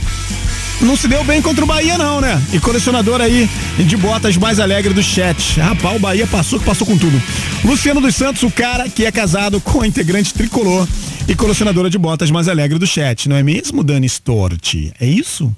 não 0.85 0.97
se 0.97 1.09
deu 1.09 1.25
bem 1.25 1.41
contra 1.41 1.65
o 1.65 1.67
Bahia, 1.67 1.97
não, 1.97 2.21
né? 2.21 2.41
E 2.53 2.61
colecionador 2.61 3.21
aí 3.21 3.49
de 3.79 3.97
botas 3.97 4.37
mais 4.37 4.61
alegre 4.61 4.93
do 4.93 5.03
chat. 5.03 5.59
Rapaz, 5.59 5.97
o 5.97 5.99
Bahia 5.99 6.27
passou 6.27 6.59
que 6.59 6.65
passou 6.65 6.87
com 6.87 6.97
tudo. 6.97 7.21
Luciano 7.65 8.01
dos 8.01 8.15
Santos, 8.15 8.43
o 8.43 8.51
cara 8.51 8.89
que 8.89 9.05
é 9.05 9.11
casado 9.11 9.61
com 9.61 9.81
a 9.81 9.87
integrante 9.87 10.35
tricolor 10.35 10.87
e 11.27 11.35
colecionadora 11.35 11.89
de 11.89 11.99
botas 11.99 12.31
mais 12.31 12.49
alegre 12.49 12.79
do 12.79 12.87
chat, 12.87 13.29
não 13.29 13.37
é 13.37 13.43
mesmo, 13.43 13.83
Dani 13.83 14.07
Storti? 14.07 14.93
É 15.01 15.07
isso? 15.07 15.55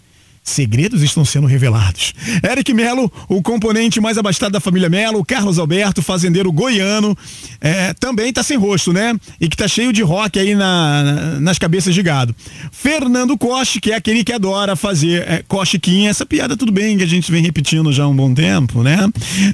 Segredos 0.49 1.03
estão 1.03 1.25
sendo 1.25 1.49
revelados. 1.49 2.15
Eric 2.49 2.73
Melo, 2.73 3.13
o 3.29 3.43
componente 3.43 4.01
mais 4.01 4.17
abastado 4.17 4.53
da 4.53 4.61
família 4.61 4.89
Melo, 4.89 5.25
Carlos 5.25 5.59
Alberto, 5.59 6.01
fazendeiro 6.01 6.53
goiano, 6.53 7.19
é, 7.61 7.93
também 7.95 8.33
tá 8.33 8.45
sem 8.45 8.57
rosto, 8.57 8.93
né? 8.93 9.17
E 9.41 9.49
que 9.49 9.57
tá 9.57 9.67
cheio 9.67 9.93
de 9.93 10.03
rock 10.03 10.39
aí 10.39 10.55
na, 10.55 11.03
na- 11.03 11.41
nas 11.41 11.59
cabeças 11.59 11.93
de 11.93 12.01
gado. 12.01 12.35
Fernando 12.71 13.37
Coche, 13.37 13.81
que 13.81 13.91
é 13.91 13.97
aquele 13.97 14.23
que 14.23 14.33
adora 14.33 14.77
fazer 14.77 15.29
é, 15.29 15.43
cochiquinha. 15.49 16.11
Essa 16.11 16.25
piada 16.25 16.57
tudo 16.57 16.71
bem, 16.71 16.97
que 16.97 17.03
a 17.03 17.09
gente 17.09 17.31
vem 17.33 17.43
repetindo 17.43 17.93
já 17.93 18.05
há 18.05 18.09
um 18.09 18.15
bom 18.15 18.33
tempo, 18.33 18.85
né? 18.85 18.99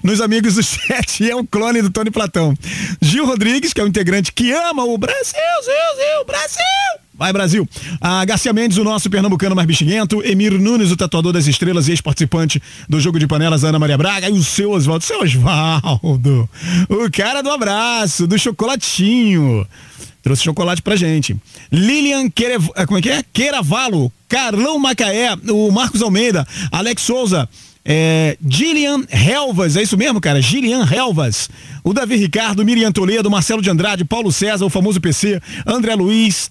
Nos 0.02 0.20
amigos 0.20 0.56
do 0.56 0.62
chat, 0.62 1.28
é 1.28 1.34
o 1.34 1.42
clone 1.46 1.80
do 1.80 1.88
Tony 1.90 2.10
Platão. 2.10 2.54
Gil 3.00 3.24
Rodrigues, 3.24 3.72
que 3.72 3.80
é 3.80 3.84
o 3.84 3.88
integrante 3.88 4.30
que 4.30 4.52
ama 4.52 4.84
o 4.84 4.98
Brasil, 4.98 5.22
Zil, 5.24 6.24
Brasil! 6.26 7.01
Vai, 7.22 7.32
Brasil. 7.32 7.68
A 8.00 8.24
Garcia 8.24 8.52
Mendes, 8.52 8.78
o 8.78 8.82
nosso 8.82 9.08
pernambucano 9.08 9.54
mais 9.54 9.64
bexiguento. 9.64 10.20
Emir 10.24 10.58
Nunes, 10.58 10.90
o 10.90 10.96
tatuador 10.96 11.32
das 11.32 11.46
estrelas 11.46 11.86
e 11.86 11.92
ex-participante 11.92 12.60
do 12.88 12.98
jogo 12.98 13.16
de 13.16 13.28
panelas, 13.28 13.62
Ana 13.62 13.78
Maria 13.78 13.96
Braga. 13.96 14.28
E 14.28 14.32
o 14.32 14.42
seu 14.42 14.72
Oswaldo. 14.72 15.04
Seu 15.04 15.22
Oswaldo. 15.22 16.50
O 16.88 17.08
cara 17.12 17.40
do 17.40 17.48
abraço, 17.48 18.26
do 18.26 18.36
chocolatinho. 18.36 19.64
Trouxe 20.20 20.42
chocolate 20.42 20.82
pra 20.82 20.96
gente. 20.96 21.36
Lilian 21.70 22.28
Querev... 22.28 22.68
eh, 22.74 22.86
como 22.86 22.98
é 22.98 23.02
que 23.02 23.10
é? 23.10 23.22
Queiravalo. 23.32 24.10
Carlão 24.28 24.76
Macaé. 24.80 25.36
O 25.48 25.70
Marcos 25.70 26.02
Almeida. 26.02 26.44
Alex 26.72 27.02
Souza. 27.02 27.48
É, 27.84 28.36
Gillian 28.44 29.04
Helvas, 29.08 29.76
é 29.76 29.82
isso 29.82 29.96
mesmo, 29.96 30.20
cara? 30.20 30.40
Gillian 30.40 30.84
Helvas. 30.84 31.48
O 31.84 31.92
Davi 31.92 32.16
Ricardo, 32.16 32.64
Miriam 32.64 32.90
Toledo, 32.90 33.30
Marcelo 33.30 33.62
de 33.62 33.70
Andrade, 33.70 34.04
Paulo 34.04 34.32
César, 34.32 34.64
o 34.64 34.70
famoso 34.70 35.00
PC, 35.00 35.40
André 35.66 35.94
Luiz, 35.96 36.50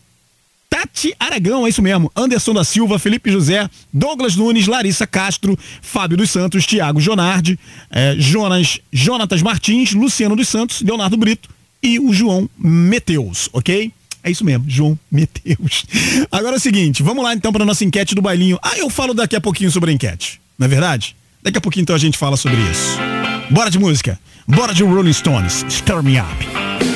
Tati 0.72 1.14
Aragão, 1.20 1.66
é 1.66 1.70
isso 1.70 1.82
mesmo. 1.82 2.10
Anderson 2.16 2.54
da 2.54 2.64
Silva, 2.64 2.98
Felipe 2.98 3.30
José, 3.30 3.70
Douglas 3.92 4.38
Nunes, 4.38 4.68
Larissa 4.68 5.06
Castro, 5.06 5.60
Fábio 5.82 6.16
dos 6.16 6.32
Santos, 6.32 6.66
Tiago 6.66 7.02
Jonardi, 7.02 7.60
eh, 7.92 8.16
Jonas, 8.18 8.80
Jonatas 8.90 9.42
Martins, 9.42 9.92
Luciano 9.92 10.34
dos 10.34 10.48
Santos, 10.48 10.82
Leonardo 10.82 11.18
Brito 11.18 11.50
e 11.84 12.00
o 12.00 12.14
João 12.14 12.50
Meteus, 12.58 13.50
ok? 13.52 13.92
É 14.24 14.32
isso 14.32 14.46
mesmo, 14.46 14.64
João 14.66 14.98
Meteus. 15.12 15.84
Agora 16.32 16.56
é 16.56 16.58
o 16.58 16.62
seguinte, 16.62 17.04
vamos 17.04 17.22
lá 17.22 17.34
então 17.34 17.52
para 17.52 17.66
nossa 17.66 17.84
enquete 17.84 18.16
do 18.16 18.22
bailinho. 18.22 18.58
Ah, 18.64 18.78
eu 18.78 18.90
falo 18.90 19.14
daqui 19.14 19.36
a 19.36 19.42
pouquinho 19.42 19.70
sobre 19.70 19.92
a 19.92 19.94
enquete, 19.94 20.40
não 20.58 20.66
é 20.66 20.70
verdade? 20.70 21.18
Daqui 21.44 21.58
a 21.58 21.62
pouquinho 21.62 21.82
então 21.82 21.96
a 21.98 22.00
gente 22.00 22.18
fala 22.18 22.38
sobre 22.38 22.58
isso. 22.72 22.98
Bora 23.50 23.70
de 23.70 23.78
música, 23.78 24.18
bora 24.48 24.74
de 24.74 24.84
Rolling 24.84 25.12
Stones, 25.12 25.66
Stir 25.68 26.02
Me 26.02 26.18
Up. 26.18 26.91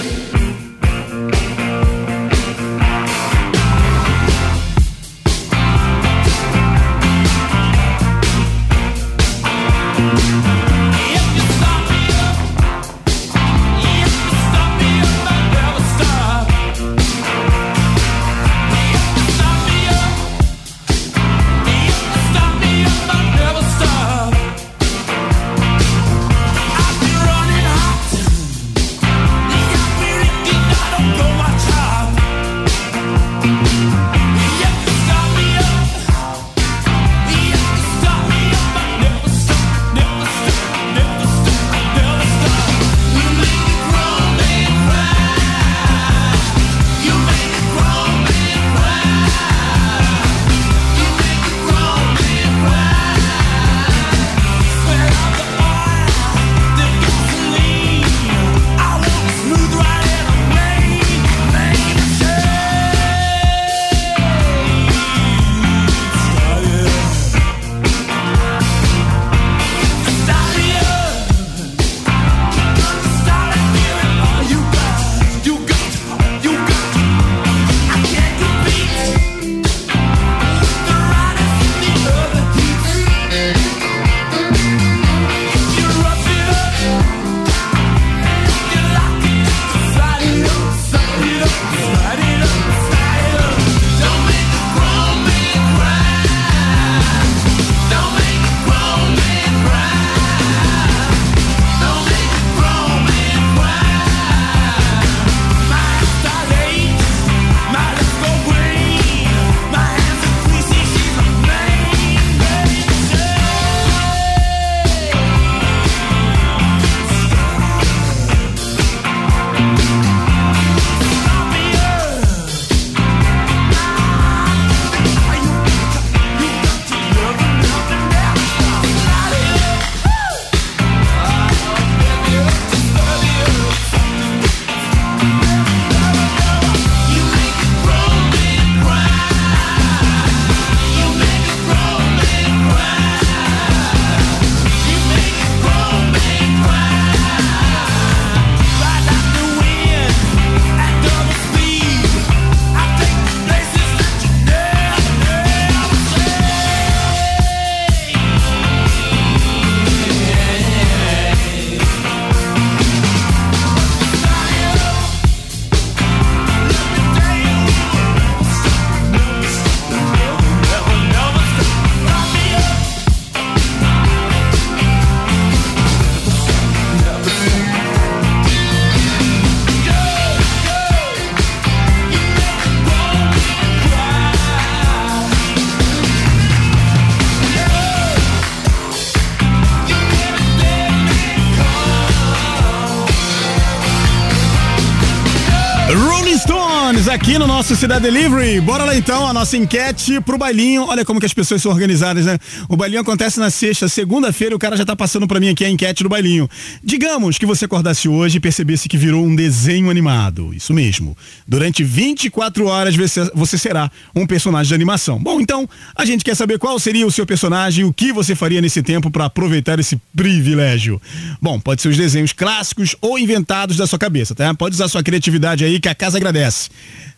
Nosso 197.65 197.75
Cidade 197.77 198.03
Delivery. 198.03 198.61
Bora 198.61 198.85
lá 198.85 198.95
então, 198.95 199.25
a 199.25 199.33
nossa 199.33 199.57
enquete 199.57 200.21
pro 200.21 200.37
bailinho. 200.37 200.83
Olha 200.83 201.03
como 201.03 201.19
que 201.19 201.25
as 201.25 201.33
pessoas 201.33 201.63
são 201.63 201.71
organizadas, 201.71 202.27
né? 202.27 202.37
O 202.69 202.77
bailinho 202.77 203.01
acontece 203.01 203.39
na 203.39 203.49
sexta, 203.49 203.87
segunda-feira, 203.87 204.55
o 204.55 204.59
cara 204.59 204.77
já 204.77 204.85
tá 204.85 204.95
passando 204.95 205.27
pra 205.27 205.39
mim 205.39 205.49
aqui 205.49 205.65
a 205.65 205.69
enquete 205.69 206.03
do 206.03 206.09
bailinho. 206.09 206.47
Digamos 206.83 207.39
que 207.39 207.45
você 207.45 207.65
acordasse 207.65 208.07
hoje 208.07 208.37
e 208.37 208.39
percebesse 208.39 208.87
que 208.87 208.97
virou 208.97 209.25
um 209.25 209.35
desenho 209.35 209.89
animado. 209.89 210.53
Isso 210.53 210.75
mesmo. 210.75 211.17
Durante 211.47 211.83
24 211.83 212.67
horas 212.67 212.95
você, 212.95 213.31
você 213.33 213.57
será 213.57 213.89
um 214.15 214.27
personagem 214.27 214.67
de 214.67 214.75
animação. 214.75 215.17
Bom, 215.17 215.41
então, 215.41 215.67
a 215.95 216.05
gente 216.05 216.23
quer 216.23 216.35
saber 216.35 216.59
qual 216.59 216.77
seria 216.77 217.07
o 217.07 217.11
seu 217.11 217.25
personagem 217.25 217.83
e 217.83 217.87
o 217.87 217.91
que 217.91 218.13
você 218.13 218.35
faria 218.35 218.61
nesse 218.61 218.83
tempo 218.83 219.09
pra 219.09 219.25
aproveitar 219.25 219.79
esse 219.79 219.99
privilégio. 220.15 221.01
Bom, 221.41 221.59
pode 221.59 221.81
ser 221.81 221.87
os 221.87 221.97
desenhos 221.97 222.31
clássicos 222.31 222.95
ou 223.01 223.17
inventados 223.17 223.75
da 223.75 223.87
sua 223.87 223.97
cabeça, 223.97 224.35
tá? 224.35 224.53
Pode 224.53 224.75
usar 224.75 224.87
sua 224.87 225.01
criatividade 225.01 225.65
aí 225.65 225.79
que 225.79 225.89
a 225.89 225.95
casa 225.95 226.19
agradece. 226.19 226.69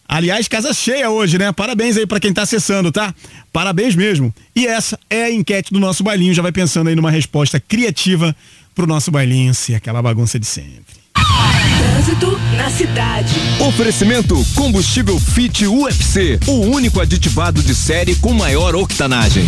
Aliás, 0.07 0.47
casa 0.47 0.73
cheia 0.73 1.09
hoje, 1.09 1.37
né? 1.37 1.51
Parabéns 1.51 1.97
aí 1.97 2.07
pra 2.07 2.19
quem 2.19 2.33
tá 2.33 2.43
acessando, 2.43 2.91
tá? 2.91 3.13
Parabéns 3.51 3.95
mesmo. 3.95 4.33
E 4.55 4.65
essa 4.65 4.97
é 5.09 5.23
a 5.23 5.31
enquete 5.31 5.73
do 5.73 5.79
nosso 5.79 6.03
bailinho. 6.03 6.33
Já 6.33 6.41
vai 6.41 6.51
pensando 6.51 6.87
aí 6.87 6.95
numa 6.95 7.11
resposta 7.11 7.59
criativa 7.59 8.35
pro 8.73 8.87
nosso 8.87 9.11
bailinho 9.11 9.53
ser 9.53 9.75
aquela 9.75 10.01
bagunça 10.01 10.39
de 10.39 10.45
sempre. 10.45 10.95
Trânsito 11.77 12.39
na 12.55 12.69
cidade. 12.69 13.33
Oferecimento 13.59 14.35
combustível 14.55 15.19
Fit 15.19 15.65
UFC, 15.65 16.39
o 16.47 16.61
único 16.67 17.01
aditivado 17.01 17.61
de 17.61 17.75
série 17.75 18.15
com 18.15 18.33
maior 18.33 18.75
octanagem. 18.75 19.45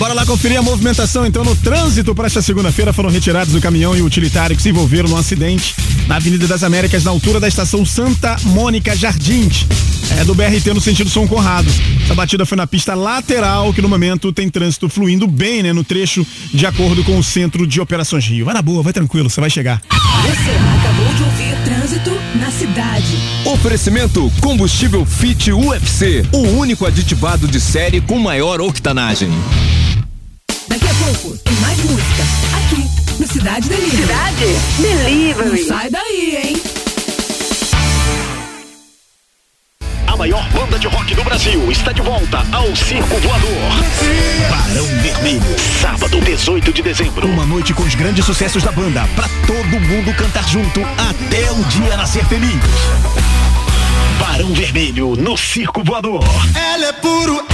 Bora 0.00 0.14
lá 0.14 0.24
conferir 0.24 0.58
a 0.58 0.62
movimentação 0.62 1.26
então 1.26 1.44
no 1.44 1.54
trânsito 1.54 2.14
para 2.14 2.26
esta 2.26 2.40
segunda-feira. 2.40 2.90
Foram 2.90 3.10
retirados 3.10 3.54
o 3.54 3.60
caminhão 3.60 3.94
e 3.94 4.00
o 4.00 4.06
utilitário 4.06 4.56
que 4.56 4.62
se 4.62 4.70
envolveram 4.70 5.10
num 5.10 5.16
acidente 5.18 5.74
na 6.08 6.16
Avenida 6.16 6.48
das 6.48 6.62
Américas, 6.62 7.04
na 7.04 7.10
altura 7.10 7.38
da 7.38 7.46
estação 7.46 7.84
Santa 7.84 8.34
Mônica 8.44 8.96
Jardins. 8.96 9.66
É 10.18 10.24
do 10.24 10.34
BRT 10.34 10.72
no 10.72 10.80
sentido 10.80 11.10
São 11.10 11.28
Conrado. 11.28 11.70
Essa 12.02 12.14
batida 12.14 12.46
foi 12.46 12.56
na 12.56 12.66
pista 12.66 12.94
lateral, 12.94 13.74
que 13.74 13.82
no 13.82 13.90
momento 13.90 14.32
tem 14.32 14.48
trânsito 14.48 14.88
fluindo 14.88 15.26
bem, 15.26 15.62
né? 15.62 15.70
No 15.70 15.84
trecho, 15.84 16.26
de 16.54 16.64
acordo 16.64 17.04
com 17.04 17.18
o 17.18 17.22
Centro 17.22 17.66
de 17.66 17.78
Operações 17.78 18.24
Rio. 18.24 18.46
Vai 18.46 18.54
na 18.54 18.62
boa, 18.62 18.82
vai 18.82 18.94
tranquilo, 18.94 19.28
você 19.28 19.38
vai 19.38 19.50
chegar. 19.50 19.82
Você 19.90 20.50
acabou 20.78 21.14
de 21.14 21.22
ouvir 21.24 21.50
Trânsito 21.62 22.10
na 22.36 22.50
cidade. 22.50 23.18
Oferecimento 23.44 24.32
combustível 24.40 25.04
Fit 25.04 25.52
UFC, 25.52 26.24
o 26.32 26.38
único 26.38 26.86
aditivado 26.86 27.46
de 27.46 27.60
série 27.60 28.00
com 28.00 28.18
maior 28.18 28.62
octanagem. 28.62 29.30
Daqui 30.70 30.86
a 30.86 30.94
pouco 30.94 31.36
tem 31.38 31.54
mais 31.56 31.76
música 31.78 32.22
aqui 32.56 32.88
no 33.18 33.26
Cidade 33.26 33.68
Delivery. 33.68 34.02
Cidade 34.02 34.54
Delivery. 34.78 35.60
Não 35.62 35.66
sai 35.66 35.90
daí, 35.90 36.38
hein? 36.44 36.62
A 40.06 40.16
maior 40.16 40.48
banda 40.50 40.78
de 40.78 40.86
rock 40.86 41.12
do 41.12 41.24
Brasil 41.24 41.72
está 41.72 41.90
de 41.90 42.00
volta 42.02 42.46
ao 42.52 42.76
Circo 42.76 43.16
Voador. 43.16 43.50
Barão 44.48 44.86
Vermelho, 45.02 45.56
sábado 45.80 46.20
18 46.20 46.72
de 46.72 46.82
dezembro. 46.82 47.26
Uma 47.26 47.44
noite 47.44 47.74
com 47.74 47.82
os 47.82 47.96
grandes 47.96 48.24
sucessos 48.24 48.62
da 48.62 48.70
banda, 48.70 49.08
pra 49.16 49.28
todo 49.48 49.80
mundo 49.80 50.14
cantar 50.14 50.48
junto 50.48 50.80
até 50.96 51.50
o 51.50 51.64
dia 51.64 51.96
nascer 51.96 52.24
feliz. 52.26 52.62
Barão 54.20 54.54
Vermelho 54.54 55.16
no 55.16 55.36
Circo 55.36 55.82
Voador. 55.82 56.22
Ela 56.54 56.86
é 56.86 56.92
puro. 56.92 57.44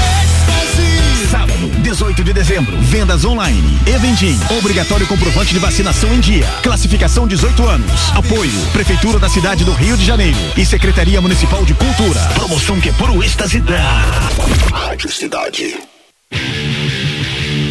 Sábado, 1.30 1.68
18 1.82 2.22
de 2.22 2.32
dezembro. 2.32 2.76
Vendas 2.82 3.24
online. 3.24 3.78
Eventim. 3.86 4.38
Obrigatório 4.58 5.06
comprovante 5.06 5.52
de 5.52 5.58
vacinação 5.58 6.12
em 6.14 6.20
dia. 6.20 6.46
Classificação 6.62 7.26
18 7.26 7.66
anos. 7.66 8.10
Apoio. 8.14 8.52
Prefeitura 8.72 9.18
da 9.18 9.28
cidade 9.28 9.64
do 9.64 9.72
Rio 9.72 9.96
de 9.96 10.04
Janeiro 10.04 10.36
e 10.56 10.64
Secretaria 10.64 11.20
Municipal 11.20 11.64
de 11.64 11.74
Cultura. 11.74 12.20
Promoção 12.34 12.80
que 12.80 12.90
é 12.90 12.92
puro 12.92 13.22
êxtase 13.22 13.60
da 13.60 13.80
Rádio 14.72 15.10
Cidade. 15.10 15.76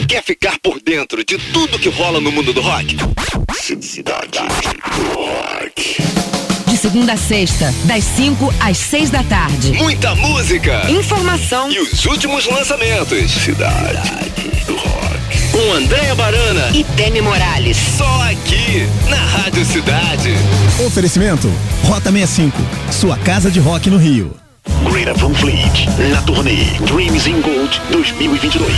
Quer 0.07 0.23
ficar 0.23 0.57
por 0.59 0.79
dentro 0.81 1.23
de 1.23 1.37
tudo 1.37 1.77
que 1.77 1.89
rola 1.89 2.19
no 2.19 2.31
mundo 2.31 2.53
do 2.53 2.61
rock? 2.61 2.97
Cidade 3.81 4.39
do 4.39 5.13
Rock. 5.13 6.44
Segunda 6.85 7.13
a 7.13 7.17
sexta, 7.17 7.73
das 7.85 8.03
5 8.03 8.53
às 8.59 8.77
6 8.77 9.09
da 9.09 9.23
tarde. 9.23 9.71
Muita 9.73 10.13
música 10.13 10.85
Informação. 10.87 11.71
e 11.71 11.79
os 11.79 12.05
últimos 12.05 12.45
lançamentos. 12.45 13.31
Cidade 13.31 14.21
do 14.67 14.75
Rock. 14.75 15.39
Com 15.51 15.73
Andréa 15.73 16.13
Barana 16.13 16.69
E 16.75 16.83
Demi 16.95 17.21
Morales. 17.21 17.75
só 17.97 18.21
aqui 18.29 18.87
na 19.09 19.17
Rádio 19.17 19.65
Cidade. 19.65 20.35
Oferecimento. 20.85 21.51
Rota 21.85 22.11
65. 22.11 22.55
Sua 22.91 23.17
casa 23.17 23.49
de 23.49 23.59
rock 23.59 23.89
no 23.89 23.97
Rio. 23.97 24.35
Greta 24.91 25.15
Van 25.15 25.33
Fleet 25.33 25.87
na 26.11 26.21
turnê 26.21 26.65
Dreams 26.85 27.25
in 27.25 27.41
Gold 27.41 27.81
2022. 27.89 28.71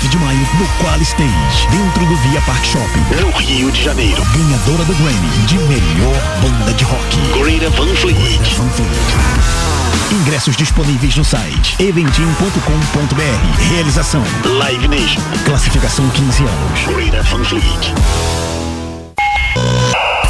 Dia 0.00 0.08
9 0.08 0.08
de 0.08 0.18
maio, 0.18 0.40
no 0.58 0.66
Qual 0.78 1.00
Stage, 1.02 1.68
dentro 1.70 2.06
do 2.06 2.16
Via 2.16 2.40
Park 2.42 2.64
Shopping. 2.64 3.20
No 3.20 3.30
Rio 3.38 3.70
de 3.70 3.82
Janeiro. 3.82 4.24
Ganhadora 4.24 4.84
do 4.84 4.94
Grammy 4.94 5.28
de 5.46 5.58
melhor 5.58 6.16
banda 6.40 6.72
de 6.72 6.84
rock. 6.84 7.16
Greta 7.38 7.68
Van 7.70 7.94
Fleet. 7.96 8.40
Van 8.56 8.68
Fleet. 8.70 8.90
Ingressos 10.12 10.56
disponíveis 10.56 11.16
no 11.16 11.24
site 11.24 11.76
eventim.com.br. 11.82 13.74
Realização 13.74 14.22
Live 14.44 14.88
Nation. 14.88 15.20
Classificação 15.44 16.08
15 16.10 16.44
anos. 16.44 16.80
Greta 16.94 17.22
Van 17.22 17.44
Fleet. 17.44 17.94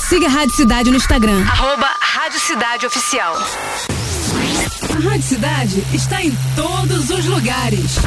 Siga 0.09 0.27
a 0.27 0.31
Rádio 0.31 0.55
Cidade 0.57 0.91
no 0.91 0.97
Instagram. 0.97 1.45
Arroba 1.49 1.89
Rádio 2.01 2.41
Cidade 2.41 2.87
Oficial. 2.87 3.37
A 3.37 5.09
Rádio 5.09 5.23
Cidade 5.23 5.85
está 5.93 6.23
em 6.23 6.37
todos 6.57 7.11
os 7.11 7.27
lugares. 7.27 7.99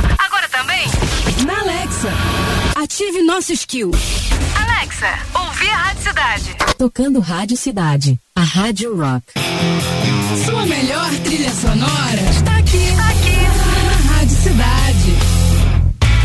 Também. 0.54 0.86
Na 1.48 1.60
Alexa. 1.62 2.10
Ative 2.76 3.24
nosso 3.24 3.52
skill. 3.54 3.90
Alexa, 4.56 5.08
ouvir 5.34 5.70
a 5.70 5.78
Rádio 5.78 6.04
Cidade. 6.04 6.56
Tocando 6.78 7.20
Rádio 7.20 7.58
Cidade. 7.58 8.20
A 8.36 8.44
Rádio 8.44 8.96
Rock. 8.96 9.34
Sua 10.46 10.64
melhor 10.68 11.10
trilha 11.24 11.50
sonora. 11.50 12.22
Está 12.38 12.58
aqui. 12.58 12.83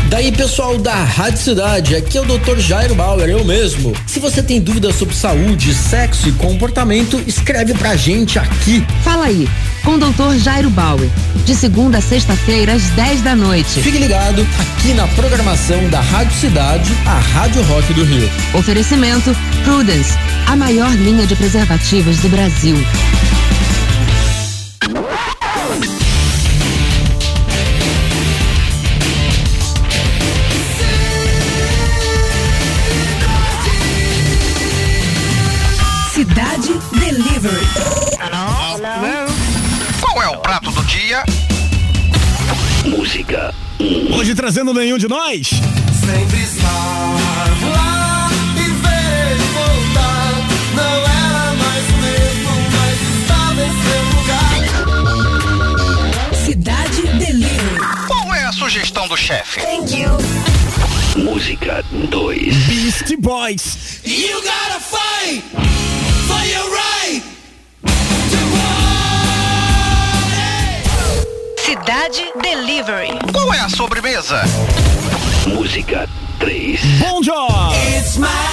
Daí 0.09 0.31
pessoal 0.31 0.75
da 0.75 0.95
Rádio 0.95 1.37
Cidade, 1.37 1.95
aqui 1.95 2.17
é 2.17 2.21
o 2.21 2.25
Dr. 2.25 2.57
Jairo 2.57 2.95
Bauer, 2.95 3.29
eu 3.29 3.45
mesmo. 3.45 3.93
Se 4.07 4.19
você 4.19 4.41
tem 4.41 4.59
dúvidas 4.59 4.95
sobre 4.95 5.15
saúde, 5.15 5.71
sexo 5.71 6.27
e 6.27 6.31
comportamento, 6.31 7.21
escreve 7.27 7.75
pra 7.75 7.95
gente 7.95 8.39
aqui. 8.39 8.83
Fala 9.03 9.25
aí, 9.25 9.47
com 9.83 9.91
o 9.91 9.99
Dr. 9.99 10.39
Jairo 10.39 10.71
Bauer. 10.71 11.07
De 11.45 11.53
segunda 11.53 11.99
a 11.99 12.01
sexta-feira, 12.01 12.73
às 12.73 12.89
10 12.89 13.21
da 13.21 13.35
noite. 13.35 13.81
Fique 13.81 13.99
ligado 13.99 14.41
aqui 14.59 14.95
na 14.95 15.07
programação 15.09 15.87
da 15.89 16.01
Rádio 16.01 16.35
Cidade, 16.39 16.91
a 17.05 17.19
Rádio 17.19 17.61
Rock 17.65 17.93
do 17.93 18.03
Rio. 18.03 18.27
Oferecimento 18.55 19.35
Prudence, 19.63 20.17
a 20.47 20.55
maior 20.55 20.91
linha 20.95 21.27
de 21.27 21.35
preservativos 21.35 22.17
do 22.17 22.29
Brasil. 22.29 22.75
Delivery. 37.21 37.67
Qual 39.99 40.23
é 40.23 40.29
o 40.29 40.37
prato 40.37 40.71
do 40.71 40.81
dia? 40.85 41.21
Música. 42.85 43.53
Hoje 44.17 44.33
trazendo 44.33 44.73
nenhum 44.73 44.97
de 44.97 45.09
nós. 45.09 45.49
Sempre 45.49 46.41
estar 46.41 46.69
lá 47.73 48.29
e 48.55 48.63
ver 48.63 49.31
ele 49.31 49.43
voltar. 49.53 50.31
Não 50.73 51.03
era 51.03 51.53
mais 51.55 51.89
o 51.89 51.97
mesmo, 51.97 52.51
mas 52.71 53.01
estava 53.19 53.65
em 53.65 53.71
seu 53.83 54.01
lugar. 54.15 54.51
Cidade 56.45 57.01
Delivery. 57.01 57.79
Qual 58.07 58.33
é 58.33 58.45
a 58.45 58.53
sugestão 58.53 59.09
do 59.09 59.17
chefe? 59.17 59.59
Música 61.23 61.83
2. 62.11 62.67
Beast 62.67 63.15
Boys. 63.19 63.99
You 64.05 64.41
gotta 64.41 64.79
fight 64.79 65.41
for 66.27 66.43
your 66.47 66.65
right. 66.71 67.21
Cidade 71.57 72.31
Delivery. 72.41 73.09
Qual 73.33 73.53
é 73.53 73.59
a 73.59 73.69
sobremesa? 73.69 74.43
Música 75.47 76.07
3. 76.39 76.79
Bom 76.99 77.21
Job. 77.21 77.73
It's 77.97 78.17
my 78.17 78.49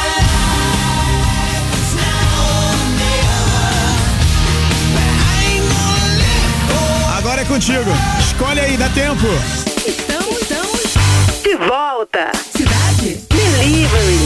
volta. 11.58 12.32
Cidade 12.34 13.20
Delivery. 13.28 14.18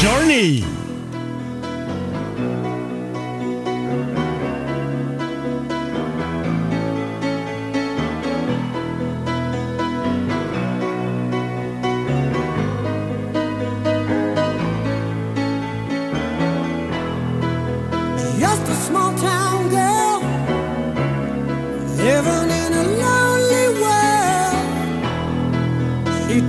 Journey. 0.00 0.87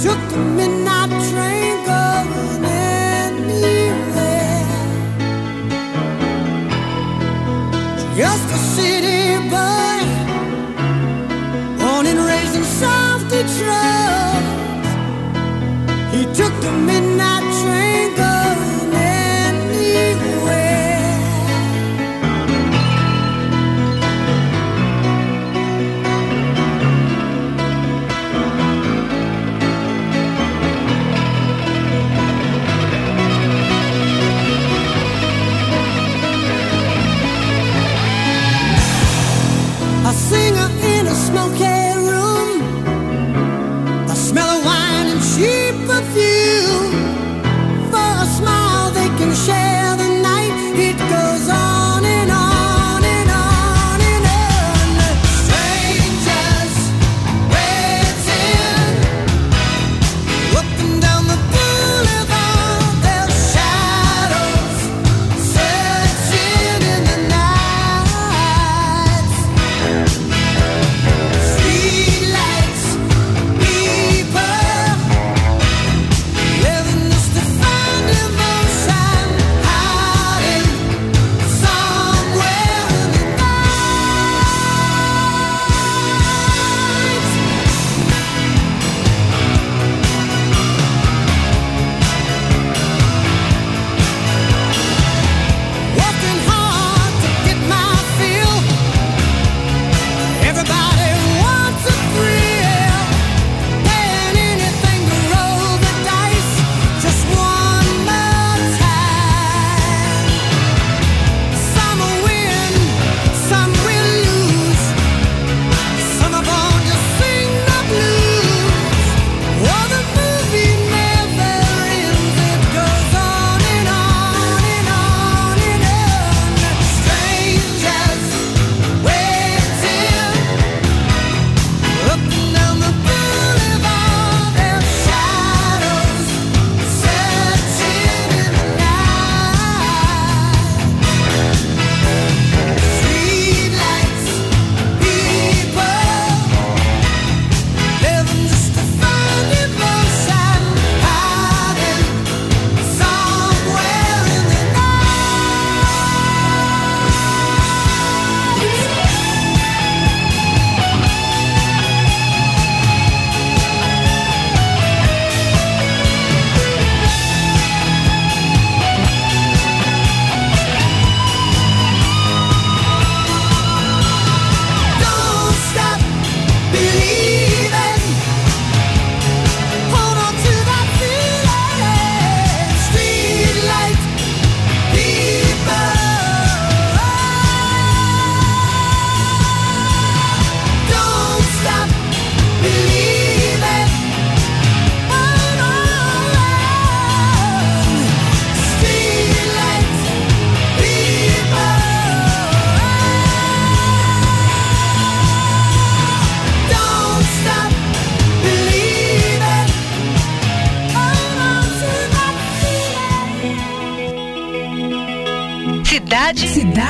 took 0.10 0.30
the 0.32 0.48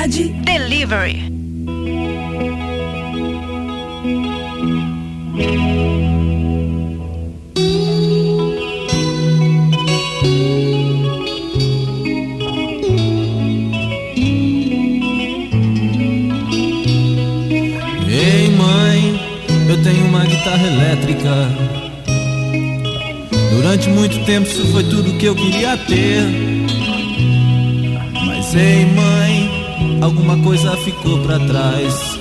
Qualidade 0.09 0.29
Delivery. 0.43 1.29
Ei, 18.07 18.49
mãe, 18.49 19.19
eu 19.69 19.83
tenho 19.83 20.05
uma 20.05 20.25
guitarra 20.25 20.67
elétrica. 20.67 21.49
Durante 23.51 23.89
muito 23.89 24.25
tempo 24.25 24.47
isso 24.47 24.65
foi 24.71 24.83
tudo 24.85 25.17
que 25.19 25.25
eu 25.27 25.35
queria 25.35 25.77
ter. 25.77 26.23
Mas 28.25 28.55
ei, 28.55 28.85
mãe 28.85 29.28
alguma 30.01 30.37
coisa 30.37 30.75
ficou 30.77 31.19
para 31.23 31.39
trás. 31.39 32.19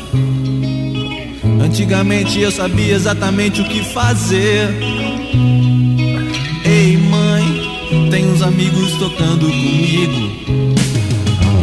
Antigamente 1.64 2.40
eu 2.40 2.50
sabia 2.50 2.94
exatamente 2.94 3.60
o 3.60 3.64
que 3.64 3.82
fazer. 3.92 4.68
Ei, 6.64 6.96
mãe, 6.96 8.10
tem 8.10 8.26
uns 8.30 8.42
amigos 8.42 8.92
tocando 8.98 9.46
comigo. 9.46 10.68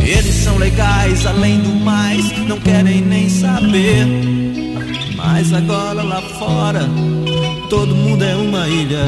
Eles 0.03 0.35
são 0.35 0.57
legais, 0.57 1.25
além 1.25 1.59
do 1.59 1.73
mais, 1.73 2.31
não 2.47 2.59
querem 2.59 3.01
nem 3.01 3.27
saber. 3.29 4.05
Mas 5.15 5.51
agora 5.51 6.03
lá 6.03 6.21
fora, 6.21 6.87
todo 7.69 7.95
mundo 7.95 8.23
é 8.23 8.35
uma 8.35 8.67
ilha. 8.67 9.05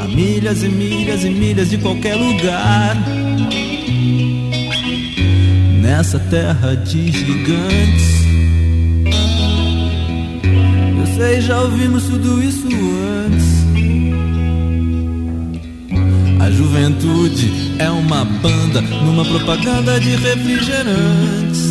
Há 0.00 0.08
milhas 0.08 0.62
e 0.62 0.68
milhas 0.68 1.24
e 1.24 1.30
milhas 1.30 1.70
de 1.70 1.78
qualquer 1.78 2.16
lugar. 2.16 2.96
Nessa 5.86 6.18
terra 6.18 6.74
de 6.74 7.12
gigantes. 7.12 8.26
Eu 10.98 11.06
sei, 11.16 11.40
já 11.40 11.60
ouvimos 11.60 12.02
tudo 12.02 12.42
isso 12.42 12.66
antes. 12.66 13.46
A 16.40 16.50
juventude 16.50 17.76
é 17.78 17.88
uma 17.88 18.24
banda 18.24 18.80
numa 18.80 19.24
propaganda 19.24 20.00
de 20.00 20.10
refrigerantes. 20.16 21.68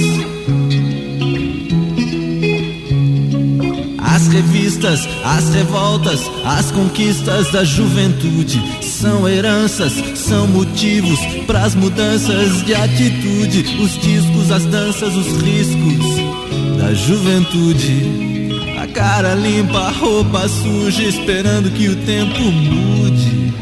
As 3.99 4.27
revistas, 4.29 5.09
as 5.25 5.53
revoltas, 5.53 6.21
as 6.45 6.71
conquistas 6.71 7.51
da 7.51 7.65
juventude 7.65 8.61
são 8.81 9.27
heranças, 9.27 9.91
são 10.25 10.47
motivos 10.47 11.19
para 11.45 11.63
as 11.63 11.75
mudanças 11.75 12.65
de 12.65 12.73
atitude. 12.73 13.77
Os 13.79 13.91
discos, 13.99 14.51
as 14.51 14.65
danças, 14.65 15.15
os 15.15 15.41
riscos 15.41 16.79
da 16.79 16.93
juventude. 16.93 18.55
A 18.79 18.87
cara 18.87 19.35
limpa, 19.35 19.77
a 19.77 19.91
roupa 19.91 20.47
suja, 20.47 21.03
esperando 21.03 21.69
que 21.71 21.89
o 21.89 21.95
tempo 21.97 22.41
mude 22.41 23.53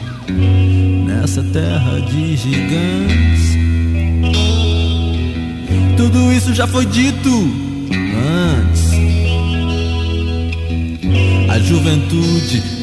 nessa 1.05 1.43
terra 1.43 1.99
de 1.99 2.37
gigantes. 2.37 3.43
Tudo 5.97 6.31
isso 6.31 6.53
já 6.53 6.65
foi 6.65 6.85
dito 6.85 7.29
antes. 8.25 8.93
A 11.49 11.59
juventude 11.59 12.82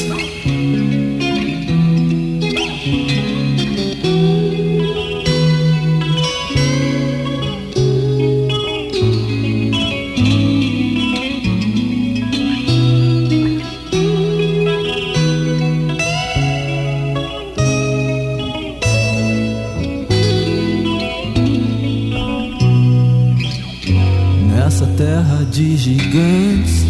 Gigantes 25.81 26.85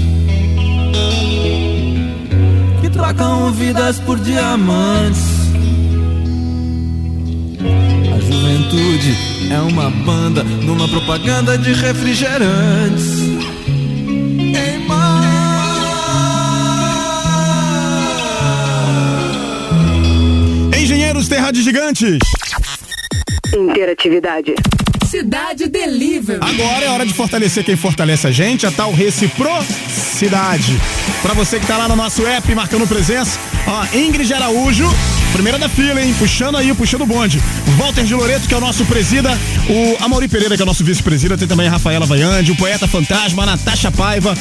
que 2.81 2.89
trocam 2.89 3.53
vidas 3.53 3.99
por 3.99 4.19
diamantes. 4.19 5.23
A 8.13 8.19
juventude 8.19 9.15
é 9.49 9.59
uma 9.61 9.89
banda 9.89 10.43
numa 10.43 10.89
propaganda 10.89 11.57
de 11.57 11.71
refrigerantes. 11.71 13.21
Ei, 20.73 20.83
Engenheiros 20.83 21.29
Terra 21.29 21.51
de 21.51 21.61
Gigantes. 21.61 22.19
Interatividade. 23.55 24.55
Cidade 25.11 25.67
Delivery. 25.67 26.39
Agora 26.39 26.85
é 26.85 26.89
hora 26.89 27.05
de 27.05 27.13
fortalecer 27.13 27.65
quem 27.65 27.75
fortalece 27.75 28.25
a 28.27 28.31
gente, 28.31 28.65
a 28.65 28.71
tal 28.71 28.93
reciprocidade. 28.93 30.79
Pra 31.21 31.33
você 31.33 31.59
que 31.59 31.67
tá 31.67 31.75
lá 31.75 31.89
no 31.89 31.97
nosso 31.97 32.25
app 32.25 32.55
marcando 32.55 32.87
presença, 32.87 33.37
ó, 33.67 33.85
Ingrid 33.93 34.33
Araújo, 34.33 34.89
primeira 35.33 35.59
da 35.59 35.67
fila, 35.67 36.01
hein? 36.01 36.15
Puxando 36.17 36.55
aí, 36.55 36.73
puxando 36.73 37.01
o 37.01 37.05
bonde. 37.05 37.43
Walter 37.77 38.05
de 38.05 38.15
Loreto, 38.15 38.47
que 38.47 38.53
é 38.53 38.57
o 38.57 38.61
nosso 38.61 38.85
presida, 38.85 39.37
o 39.69 40.01
Amaury 40.01 40.29
Pereira, 40.29 40.55
que 40.55 40.61
é 40.61 40.63
o 40.63 40.65
nosso 40.65 40.85
vice-presida, 40.85 41.37
tem 41.37 41.45
também 41.45 41.67
a 41.67 41.71
Rafaela 41.71 42.05
Vaiande, 42.05 42.53
o 42.53 42.55
Poeta 42.55 42.87
Fantasma, 42.87 43.43
a 43.43 43.47
Natasha 43.47 43.91
Paiva, 43.91 44.33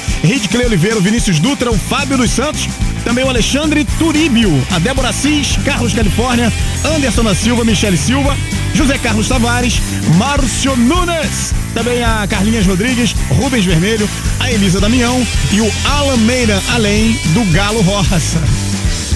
Clay 0.53 0.67
Oliveira, 0.67 0.99
o 0.99 1.01
Vinícius 1.01 1.41
Dutra, 1.41 1.69
o 1.73 1.77
Fábio 1.77 2.17
dos 2.17 2.31
Santos, 2.31 2.69
também 3.05 3.25
o 3.25 3.29
Alexandre 3.29 3.85
Turíbio, 3.99 4.53
a 4.71 4.79
Débora 4.79 5.09
Assis, 5.09 5.57
Carlos 5.65 5.93
Califórnia, 5.93 6.53
Anderson 6.85 7.25
da 7.25 7.35
Silva, 7.35 7.65
Michele 7.65 7.97
Silva, 7.97 8.37
José 8.75 8.99
Carlos 8.99 9.29
Tavares, 9.29 9.81
Márcio 10.17 10.77
Nunes, 10.77 11.55
também 11.75 12.03
a 12.03 12.27
Carlinhas 12.29 12.67
Rodrigues, 12.67 13.15
Rubens 13.29 13.65
Vermelho, 13.65 14.09
a 14.39 14.51
Elisa 14.51 14.81
Damião 14.81 15.27
e 15.53 15.61
o 15.61 15.73
Alan 15.85 16.17
Meira, 16.19 16.61
além 16.71 17.19
do 17.35 17.45
Galo 17.53 17.81
Roça. 17.83 18.41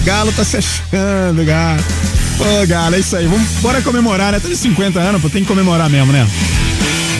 Galo 0.03 0.31
tá 0.31 0.43
se 0.43 0.57
achando, 0.57 1.43
Galo. 1.45 1.83
Pô, 2.37 2.67
Galo, 2.67 2.95
é 2.95 2.99
isso 2.99 3.15
aí. 3.15 3.25
Vamos, 3.25 3.47
bora 3.61 3.81
comemorar, 3.81 4.31
né? 4.31 4.39
Tá 4.39 4.47
de 4.47 4.55
50 4.55 4.99
anos, 4.99 5.21
pô, 5.21 5.29
tem 5.29 5.41
que 5.41 5.47
comemorar 5.47 5.89
mesmo, 5.89 6.11
né? 6.11 6.27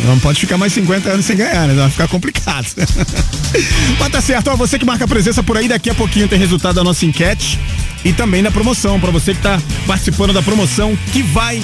Não 0.05 0.19
pode 0.19 0.39
ficar 0.39 0.57
mais 0.57 0.71
50 0.73 1.09
anos 1.09 1.25
sem 1.25 1.35
ganhar, 1.35 1.67
né? 1.67 1.73
Vai 1.73 1.89
ficar 1.89 2.07
complicado. 2.07 2.67
Mas 3.99 4.09
tá 4.09 4.21
certo, 4.21 4.49
ó, 4.51 4.55
você 4.55 4.77
que 4.77 4.85
marca 4.85 5.07
presença 5.07 5.41
por 5.41 5.57
aí, 5.57 5.67
daqui 5.67 5.89
a 5.89 5.95
pouquinho 5.95 6.27
tem 6.27 6.37
resultado 6.37 6.75
da 6.75 6.83
nossa 6.83 7.05
enquete 7.05 7.59
e 8.03 8.13
também 8.13 8.43
da 8.43 8.51
promoção, 8.51 8.99
pra 8.99 9.09
você 9.09 9.33
que 9.33 9.41
tá 9.41 9.59
participando 9.87 10.31
da 10.31 10.43
promoção, 10.43 10.95
que 11.11 11.23
vai 11.23 11.63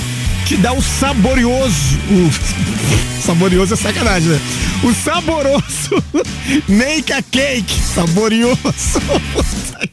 te 0.51 0.57
dar 0.57 0.73
o 0.73 0.81
saborioso. 0.81 1.97
O 2.09 3.21
saborioso 3.21 3.73
é 3.73 3.77
sacanagem, 3.77 4.31
né? 4.31 4.41
O 4.83 4.93
saboroso 4.93 6.03
Make 6.67 7.13
a 7.13 7.21
Cake. 7.21 7.73
Saborioso. 7.73 8.59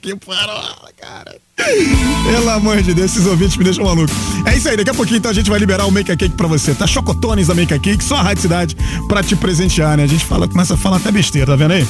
Que 0.03 0.15
parola, 0.17 0.91
cara. 1.01 1.39
Pelo 1.57 2.51
amor 2.51 2.83
de 2.83 2.93
Deus, 2.93 3.13
esses 3.13 3.27
ouvintes 3.27 3.57
me 3.57 3.65
deixam 3.65 3.85
maluco. 3.85 4.13
É 4.45 4.55
isso 4.55 4.69
aí, 4.69 4.77
daqui 4.77 4.91
a 4.91 4.95
pouquinho 4.95 5.19
então 5.19 5.31
a 5.31 5.35
gente 5.35 5.49
vai 5.49 5.59
liberar 5.59 5.87
o 5.87 5.91
Make 5.91 6.13
a 6.13 6.17
Cake 6.17 6.35
pra 6.37 6.47
você. 6.47 6.75
Tá 6.75 6.87
chocotones 6.87 7.47
da 7.47 7.55
Make 7.55 7.73
a 7.73 7.79
Cake, 7.79 8.05
só 8.05 8.17
a 8.17 8.23
Rádio 8.23 8.43
Cidade 8.43 8.77
pra 9.09 9.23
te 9.23 9.35
presentear, 9.35 9.97
né? 9.97 10.05
A 10.05 10.07
gente 10.07 10.25
fala, 10.25 10.47
começa 10.47 10.75
a 10.75 10.77
falar 10.77 10.99
até 10.99 11.11
besteira, 11.11 11.47
tá 11.47 11.57
vendo 11.57 11.73
aí? 11.73 11.87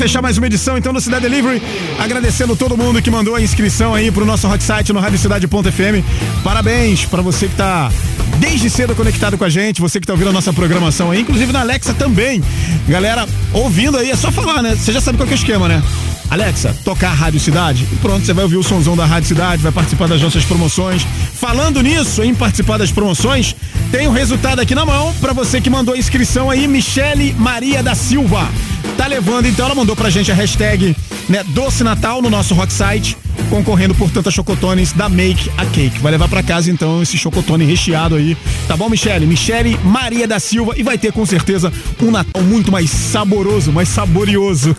fechar 0.00 0.22
mais 0.22 0.38
uma 0.38 0.46
edição 0.46 0.78
então 0.78 0.94
do 0.94 1.00
Cidade 1.00 1.28
Delivery, 1.28 1.60
agradecendo 1.98 2.56
todo 2.56 2.74
mundo 2.74 3.02
que 3.02 3.10
mandou 3.10 3.34
a 3.34 3.42
inscrição 3.42 3.94
aí 3.94 4.10
pro 4.10 4.24
nosso 4.24 4.48
hot 4.48 4.64
site 4.64 4.94
no 4.94 4.98
radiocidade.fm. 4.98 6.02
Parabéns 6.42 7.04
para 7.04 7.20
você 7.20 7.46
que 7.46 7.54
tá 7.54 7.92
desde 8.38 8.70
cedo 8.70 8.94
conectado 8.94 9.36
com 9.36 9.44
a 9.44 9.50
gente, 9.50 9.78
você 9.78 10.00
que 10.00 10.06
tá 10.06 10.14
ouvindo 10.14 10.30
a 10.30 10.32
nossa 10.32 10.54
programação 10.54 11.10
aí, 11.10 11.20
inclusive 11.20 11.52
na 11.52 11.60
Alexa 11.60 11.92
também. 11.92 12.42
Galera, 12.88 13.28
ouvindo 13.52 13.98
aí, 13.98 14.10
é 14.10 14.16
só 14.16 14.32
falar, 14.32 14.62
né? 14.62 14.74
Você 14.74 14.90
já 14.90 15.02
sabe 15.02 15.18
qual 15.18 15.28
é 15.28 15.32
o 15.32 15.34
esquema, 15.34 15.68
né? 15.68 15.82
Alexa, 16.30 16.74
tocar 16.82 17.10
a 17.10 17.14
Rádio 17.14 17.38
Cidade. 17.38 17.86
E 17.92 17.96
pronto, 17.96 18.24
você 18.24 18.32
vai 18.32 18.44
ouvir 18.44 18.56
o 18.56 18.62
somzão 18.62 18.96
da 18.96 19.04
Rádio 19.04 19.28
Cidade, 19.28 19.62
vai 19.62 19.72
participar 19.72 20.08
das 20.08 20.22
nossas 20.22 20.46
promoções. 20.46 21.06
Falando 21.34 21.82
nisso, 21.82 22.22
em 22.22 22.34
participar 22.34 22.78
das 22.78 22.90
promoções, 22.90 23.54
tem 23.90 24.06
o 24.06 24.10
um 24.10 24.14
resultado 24.14 24.60
aqui 24.60 24.74
na 24.74 24.86
mão 24.86 25.12
para 25.20 25.34
você 25.34 25.60
que 25.60 25.68
mandou 25.68 25.94
a 25.94 25.98
inscrição 25.98 26.48
aí, 26.48 26.66
Michele 26.66 27.34
Maria 27.36 27.82
da 27.82 27.94
Silva 27.94 28.48
tá 28.96 29.06
levando, 29.06 29.46
então 29.46 29.66
ela 29.66 29.74
mandou 29.74 29.96
pra 29.96 30.10
gente 30.10 30.30
a 30.30 30.34
hashtag 30.34 30.96
né, 31.28 31.44
Doce 31.48 31.84
Natal 31.84 32.20
no 32.20 32.28
nosso 32.28 32.54
rock 32.54 32.72
site, 32.72 33.16
concorrendo 33.48 33.94
por 33.94 34.10
tantas 34.10 34.34
chocotones 34.34 34.92
da 34.92 35.08
Make 35.08 35.50
a 35.56 35.64
Cake. 35.66 35.98
Vai 36.00 36.12
levar 36.12 36.28
para 36.28 36.42
casa 36.42 36.70
então 36.70 37.02
esse 37.02 37.16
chocotone 37.16 37.64
recheado 37.64 38.16
aí, 38.16 38.36
tá 38.66 38.76
bom, 38.76 38.88
Michele? 38.88 39.26
Michele 39.26 39.78
Maria 39.84 40.26
da 40.26 40.40
Silva 40.40 40.74
e 40.76 40.82
vai 40.82 40.98
ter 40.98 41.12
com 41.12 41.24
certeza 41.24 41.72
um 42.02 42.10
Natal 42.10 42.42
muito 42.42 42.72
mais 42.72 42.90
saboroso, 42.90 43.72
mais 43.72 43.88
saborioso 43.88 44.76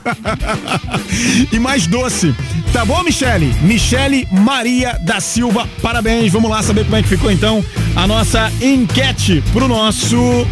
e 1.52 1.58
mais 1.60 1.88
doce. 1.88 2.36
Tá 2.74 2.84
bom, 2.84 3.02
Michele? 3.04 3.56
Michele 3.62 4.28
Maria 4.32 5.00
da 5.02 5.20
Silva, 5.20 5.68
parabéns. 5.82 6.32
Vamos 6.32 6.50
lá 6.50 6.62
saber 6.62 6.84
como 6.84 6.98
é 6.98 7.04
que 7.04 7.10
ficou 7.10 7.32
então 7.32 7.64
a 7.96 8.06
nossa 8.06 8.52
enquete 8.62 9.44
pro 9.54 9.68
nosso 9.68 10.46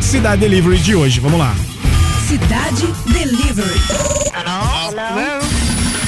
Cidade 0.00 0.40
Delivery 0.40 0.78
de 0.78 0.94
hoje. 0.94 1.20
Vamos 1.20 1.38
lá. 1.38 1.54
Qualidade 2.40 2.86
Delivery. 3.12 3.80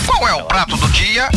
Qual 0.07 0.29
é 0.29 0.35
o 0.35 0.45
prato 0.45 0.77
do 0.77 0.89
dia? 0.89 1.29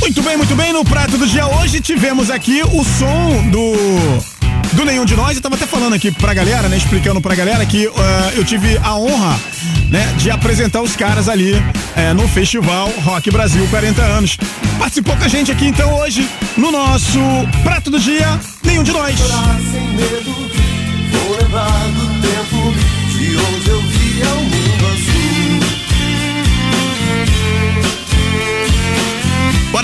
Muito 0.00 0.22
bem, 0.22 0.36
muito 0.36 0.54
bem. 0.54 0.72
No 0.72 0.84
prato 0.84 1.16
do 1.16 1.26
dia 1.26 1.46
hoje 1.46 1.80
tivemos 1.80 2.30
aqui 2.30 2.62
o 2.62 2.84
som 2.84 3.48
do 3.50 3.72
do 4.74 4.84
Nenhum 4.84 5.04
de 5.04 5.16
Nós. 5.16 5.36
Eu 5.36 5.42
tava 5.42 5.54
até 5.54 5.66
falando 5.66 5.94
aqui 5.94 6.10
pra 6.10 6.34
galera, 6.34 6.68
né? 6.68 6.76
Explicando 6.76 7.20
pra 7.20 7.34
galera 7.34 7.64
que 7.64 7.86
uh, 7.86 7.92
eu 8.36 8.44
tive 8.44 8.78
a 8.82 8.96
honra, 8.96 9.40
né? 9.88 10.14
De 10.18 10.30
apresentar 10.30 10.82
os 10.82 10.94
caras 10.94 11.28
ali 11.28 11.54
uh, 11.54 12.14
no 12.14 12.28
festival 12.28 12.92
Rock 13.02 13.30
Brasil 13.30 13.66
40 13.68 14.02
anos. 14.02 14.36
Participou 14.78 15.16
com 15.16 15.24
a 15.24 15.28
gente 15.28 15.50
aqui 15.50 15.66
então 15.66 15.94
hoje 15.98 16.28
no 16.56 16.70
nosso 16.70 17.18
Prato 17.62 17.90
do 17.90 17.98
Dia, 17.98 18.38
Nenhum 18.62 18.82
de 18.82 18.92
Nós. 18.92 19.18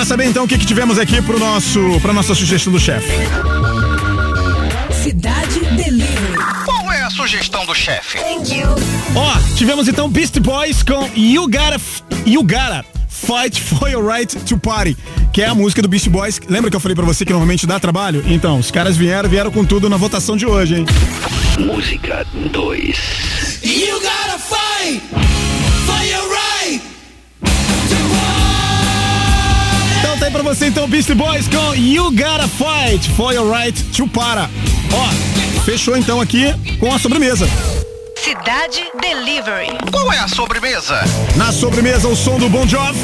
Saber 0.07 0.27
então 0.27 0.45
o 0.45 0.49
que, 0.49 0.57
que 0.59 0.67
tivemos 0.67 0.99
aqui 0.99 1.21
pro 1.23 1.39
nosso, 1.39 1.81
pra 2.01 2.13
nossa 2.13 2.35
sugestão 2.35 2.73
do 2.73 2.79
chefe. 2.79 3.09
Cidade 5.03 5.61
Delivery. 5.61 6.37
Qual 6.65 6.93
é 6.93 7.03
a 7.03 7.11
sugestão 7.11 7.65
do 7.67 7.75
chefe? 7.75 8.19
Ó, 9.15 9.37
tivemos 9.57 9.89
então 9.89 10.09
Beast 10.09 10.39
Boys 10.41 10.83
com 10.83 11.09
You 11.17 11.43
Gotta, 11.49 11.75
F- 11.77 12.03
You 12.25 12.43
Gotta 12.43 12.85
Fight 13.09 13.61
for 13.61 13.89
Your 13.89 14.07
Right 14.07 14.37
to 14.37 14.59
Party, 14.59 14.97
que 15.33 15.43
é 15.43 15.47
a 15.47 15.55
música 15.55 15.83
do 15.83 15.89
Beast 15.89 16.09
Boys. 16.09 16.41
Lembra 16.49 16.71
que 16.71 16.77
eu 16.77 16.81
falei 16.81 16.95
pra 16.95 17.05
você 17.05 17.25
que 17.25 17.33
normalmente 17.33 17.67
dá 17.67 17.81
trabalho? 17.81 18.23
Então, 18.27 18.59
os 18.59 18.71
caras 18.71 18.97
vieram, 18.97 19.29
vieram 19.29 19.51
com 19.51 19.65
tudo 19.65 19.89
na 19.89 19.97
votação 19.97 20.37
de 20.37 20.47
hoje, 20.47 20.77
hein? 20.77 20.87
Música 21.59 22.25
2. 22.53 23.61
You 23.65 24.01
gotta 24.01 24.39
fight 24.39 25.03
aí 30.27 30.33
pra 30.33 30.43
você 30.43 30.67
então 30.67 30.89
Beast 30.89 31.13
Boys 31.15 31.47
com 31.47 31.75
You 31.75 32.11
Gotta 32.11 32.49
Fight 32.49 33.09
for 33.13 33.33
Your 33.33 33.49
Right 33.49 33.81
to 33.93 34.09
Para. 34.09 34.51
Ó, 34.93 35.63
fechou 35.63 35.97
então 35.97 36.21
aqui 36.21 36.53
com 36.81 36.93
a 36.93 36.99
sobremesa. 36.99 37.49
Cidade 38.17 38.85
Delivery. 39.01 39.69
Qual 39.93 40.13
é 40.13 40.19
a 40.19 40.27
sobremesa? 40.27 41.01
Na 41.37 41.53
sobremesa, 41.53 42.09
o 42.09 42.17
som 42.17 42.39
do 42.39 42.49
Bon 42.49 42.67
Jovi. 42.67 42.99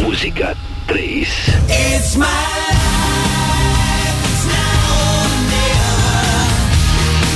Música 0.00 0.56
3. 0.86 1.28
It's 1.68 2.16
my 2.16 2.24
life. 2.24 2.78
It's 4.24 4.44
now 4.46 4.88
or 5.04 5.28
never. 5.50 6.48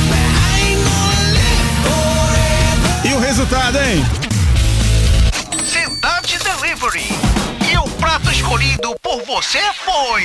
But 0.08 0.24
I 0.40 0.70
ain't 0.70 0.82
gonna 0.88 1.32
live 1.34 1.68
forever. 1.84 3.08
E 3.08 3.14
o 3.14 3.18
resultado, 3.20 3.78
hein? 3.78 4.21
Prato 8.02 8.32
escolhido 8.32 8.96
por 9.00 9.22
você 9.24 9.60
foi. 9.84 10.24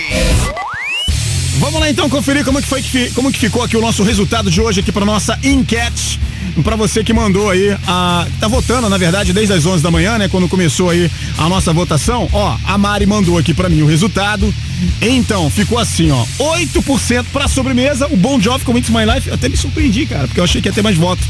Vamos 1.59 1.79
lá 1.79 1.87
então 1.87 2.09
conferir 2.09 2.43
como 2.43 2.59
que 2.59 2.67
foi 2.67 2.81
que, 2.81 3.11
como 3.11 3.31
que 3.31 3.37
ficou 3.37 3.61
aqui 3.61 3.77
o 3.77 3.81
nosso 3.81 4.01
resultado 4.01 4.49
de 4.49 4.59
hoje 4.59 4.79
aqui 4.79 4.91
para 4.91 5.05
nossa 5.05 5.37
enquete. 5.43 6.19
Pra 6.63 6.75
você 6.75 7.03
que 7.03 7.13
mandou 7.13 7.51
aí, 7.51 7.77
a, 7.87 8.25
tá 8.39 8.47
votando, 8.47 8.89
na 8.89 8.97
verdade, 8.97 9.31
desde 9.31 9.53
as 9.53 9.63
11 9.63 9.83
da 9.83 9.91
manhã, 9.91 10.17
né? 10.17 10.27
Quando 10.27 10.49
começou 10.49 10.89
aí 10.89 11.07
a 11.37 11.47
nossa 11.47 11.71
votação. 11.71 12.27
Ó, 12.33 12.57
a 12.65 12.77
Mari 12.79 13.05
mandou 13.05 13.37
aqui 13.37 13.53
pra 13.53 13.69
mim 13.69 13.83
o 13.83 13.85
resultado. 13.85 14.51
Então, 14.99 15.47
ficou 15.51 15.77
assim, 15.77 16.09
ó. 16.09 16.25
8% 16.39 17.25
pra 17.31 17.47
sobremesa, 17.47 18.07
o 18.07 18.17
Bon 18.17 18.41
Jovi 18.41 18.65
com 18.65 18.75
It's 18.75 18.89
My 18.89 19.05
Life. 19.05 19.27
Eu 19.27 19.35
até 19.35 19.47
me 19.47 19.55
surpreendi, 19.55 20.07
cara, 20.07 20.27
porque 20.27 20.39
eu 20.39 20.43
achei 20.43 20.63
que 20.63 20.67
ia 20.67 20.73
ter 20.73 20.81
mais 20.81 20.97
voto. 20.97 21.21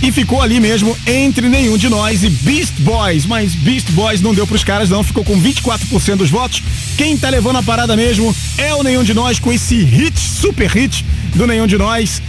E 0.00 0.12
ficou 0.12 0.40
ali 0.40 0.60
mesmo 0.60 0.96
entre 1.06 1.48
nenhum 1.48 1.76
de 1.76 1.88
nós 1.88 2.22
e 2.22 2.30
Beast 2.30 2.74
Boys. 2.78 3.26
Mas 3.26 3.54
Beast 3.54 3.90
Boys 3.90 4.20
não 4.20 4.32
deu 4.32 4.46
pros 4.46 4.62
caras, 4.62 4.88
não. 4.88 5.02
Ficou 5.02 5.24
com 5.24 5.40
24% 5.40 6.16
dos 6.16 6.30
votos. 6.30 6.62
Quem 6.96 7.16
tá 7.16 7.28
levando 7.28 7.56
a 7.56 7.62
parada 7.62 7.96
mesmo 7.96 8.34
é 8.56 8.74
o 8.74 8.82
nenhum 8.82 9.02
de 9.02 9.12
nós 9.12 9.38
com 9.38 9.52
esse 9.52 9.82
hit, 9.82 10.18
super 10.18 10.70
hit 10.70 11.04
do 11.34 11.46
nenhum 11.46 11.66
de 11.66 11.76
nós. 11.76 12.22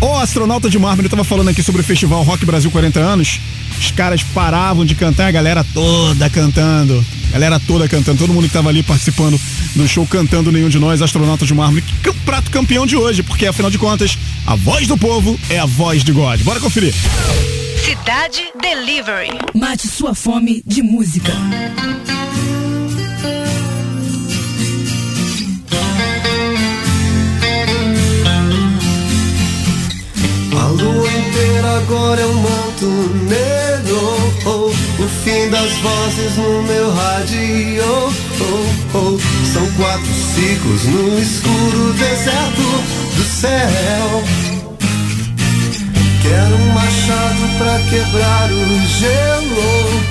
O 0.00 0.18
astronauta 0.18 0.68
de 0.68 0.78
mármore, 0.78 1.06
eu 1.06 1.10
tava 1.10 1.24
falando 1.24 1.48
aqui 1.48 1.62
sobre 1.62 1.80
o 1.80 1.84
Festival 1.84 2.22
Rock 2.22 2.44
Brasil 2.44 2.70
40 2.70 3.00
anos. 3.00 3.40
Os 3.78 3.90
caras 3.90 4.22
paravam 4.22 4.84
de 4.84 4.94
cantar, 4.94 5.28
a 5.28 5.32
galera 5.32 5.64
toda 5.72 6.28
cantando. 6.28 7.04
Galera 7.34 7.58
toda 7.58 7.88
cantando, 7.88 8.16
todo 8.16 8.32
mundo 8.32 8.46
que 8.46 8.52
tava 8.52 8.68
ali 8.68 8.80
participando 8.84 9.40
do 9.74 9.88
show 9.88 10.06
cantando 10.06 10.52
nenhum 10.52 10.68
de 10.68 10.78
nós, 10.78 11.02
astronauta 11.02 11.44
de 11.44 11.52
mármore. 11.52 11.82
Prato 12.24 12.48
campeão 12.48 12.86
de 12.86 12.96
hoje, 12.96 13.24
porque 13.24 13.44
afinal 13.44 13.72
de 13.72 13.76
contas, 13.76 14.16
a 14.46 14.54
voz 14.54 14.86
do 14.86 14.96
povo 14.96 15.36
é 15.50 15.58
a 15.58 15.66
voz 15.66 16.04
de 16.04 16.12
God. 16.12 16.40
Bora 16.42 16.60
conferir. 16.60 16.94
Cidade 17.84 18.40
Delivery. 18.62 19.36
Mate 19.52 19.88
sua 19.88 20.14
fome 20.14 20.62
de 20.64 20.80
música. 20.80 21.32
A 30.56 30.66
lua 30.68 31.08
inteira 31.08 31.78
agora 31.78 32.20
é 32.20 32.26
um 32.26 32.34
manto 32.34 32.86
negro. 33.24 34.73
Oh, 35.04 35.06
o 35.06 35.08
fim 35.08 35.50
das 35.50 35.70
vozes 35.78 36.36
no 36.36 36.62
meu 36.62 36.94
rádio. 36.94 37.84
Oh, 38.40 38.96
oh. 38.96 39.18
São 39.52 39.70
quatro 39.72 40.14
ciclos 40.14 40.84
no 40.84 41.18
escuro 41.18 41.92
deserto 41.92 42.62
do 43.14 43.22
céu. 43.22 44.24
Quero 46.22 46.56
um 46.56 46.72
machado 46.72 47.58
pra 47.58 47.78
quebrar 47.90 48.50
o 48.50 48.86
gelo. 48.98 49.60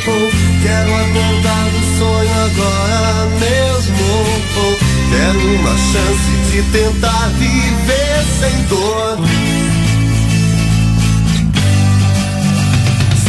Oh, 0.05 0.29
quero 0.61 0.95
acordar 0.95 1.69
do 1.69 1.81
sonho 1.97 2.33
agora 2.45 3.25
mesmo. 3.39 4.05
Oh, 4.57 4.75
quero 5.09 5.39
uma 5.55 5.75
chance 5.91 6.31
de 6.51 6.61
tentar 6.71 7.29
viver 7.39 8.23
sem 8.39 8.63
dor. 8.67 9.52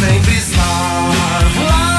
Sempre 0.05 0.37
estar 0.37 1.09
lá 1.67 1.94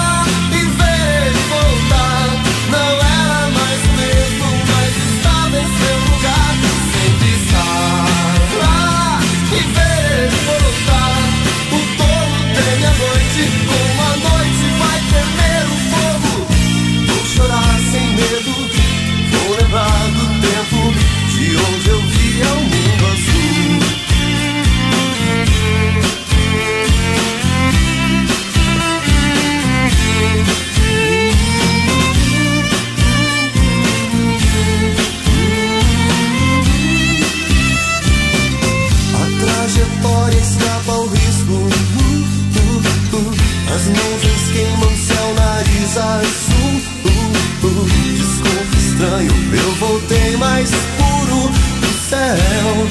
As 43.76 43.88
nuvens 43.88 44.52
queimam 44.54 44.96
céu, 44.96 45.34
nariz 45.34 45.98
azul. 45.98 46.82
Uh, 47.04 47.68
uh. 47.68 47.86
Desculpe 48.16 48.78
estranho, 48.78 49.32
eu 49.54 49.72
voltei 49.76 50.38
mais 50.38 50.72
puro 50.96 51.50
do 51.82 52.10
céu. 52.10 52.88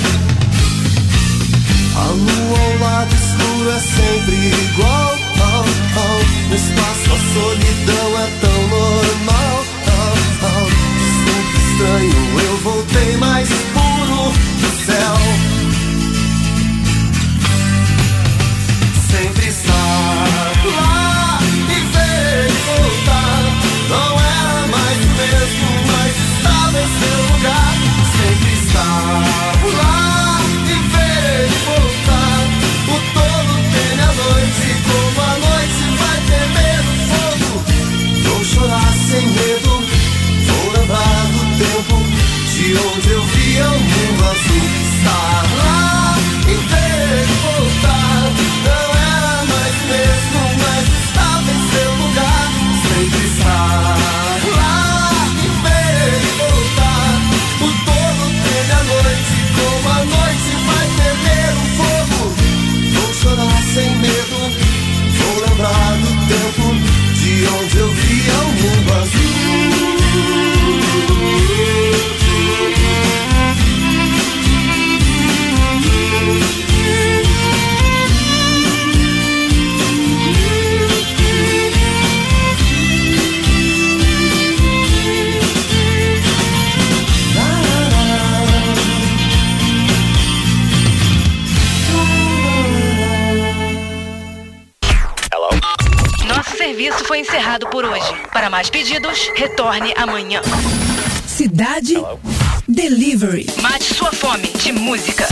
A 1.97 2.05
lua 2.05 2.59
ao 2.59 2.78
lado 2.80 3.14
escuro 3.14 3.70
é 3.70 3.80
sempre 3.80 4.37
igual. 4.37 5.16
Oh, 5.39 5.64
oh. 6.01 6.49
No 6.51 6.55
espaço 6.55 7.09
a 7.14 7.18
solidão 7.32 8.20
é 8.20 8.26
de 42.66 42.78
onde 42.78 43.10
eu 43.10 43.22
via 43.22 43.66
o 43.68 43.78
mundo 43.78 44.24
azul. 44.24 44.64
Estar 44.82 45.43
Para 98.35 98.51
mais 98.51 98.68
pedidos, 98.68 99.30
retorne 99.37 99.95
amanhã. 99.97 100.43
Cidade 101.24 101.95
Delivery. 102.66 103.47
Mate 103.62 103.95
sua 103.95 104.11
fome 104.11 104.49
de 104.49 104.72
música. 104.72 105.28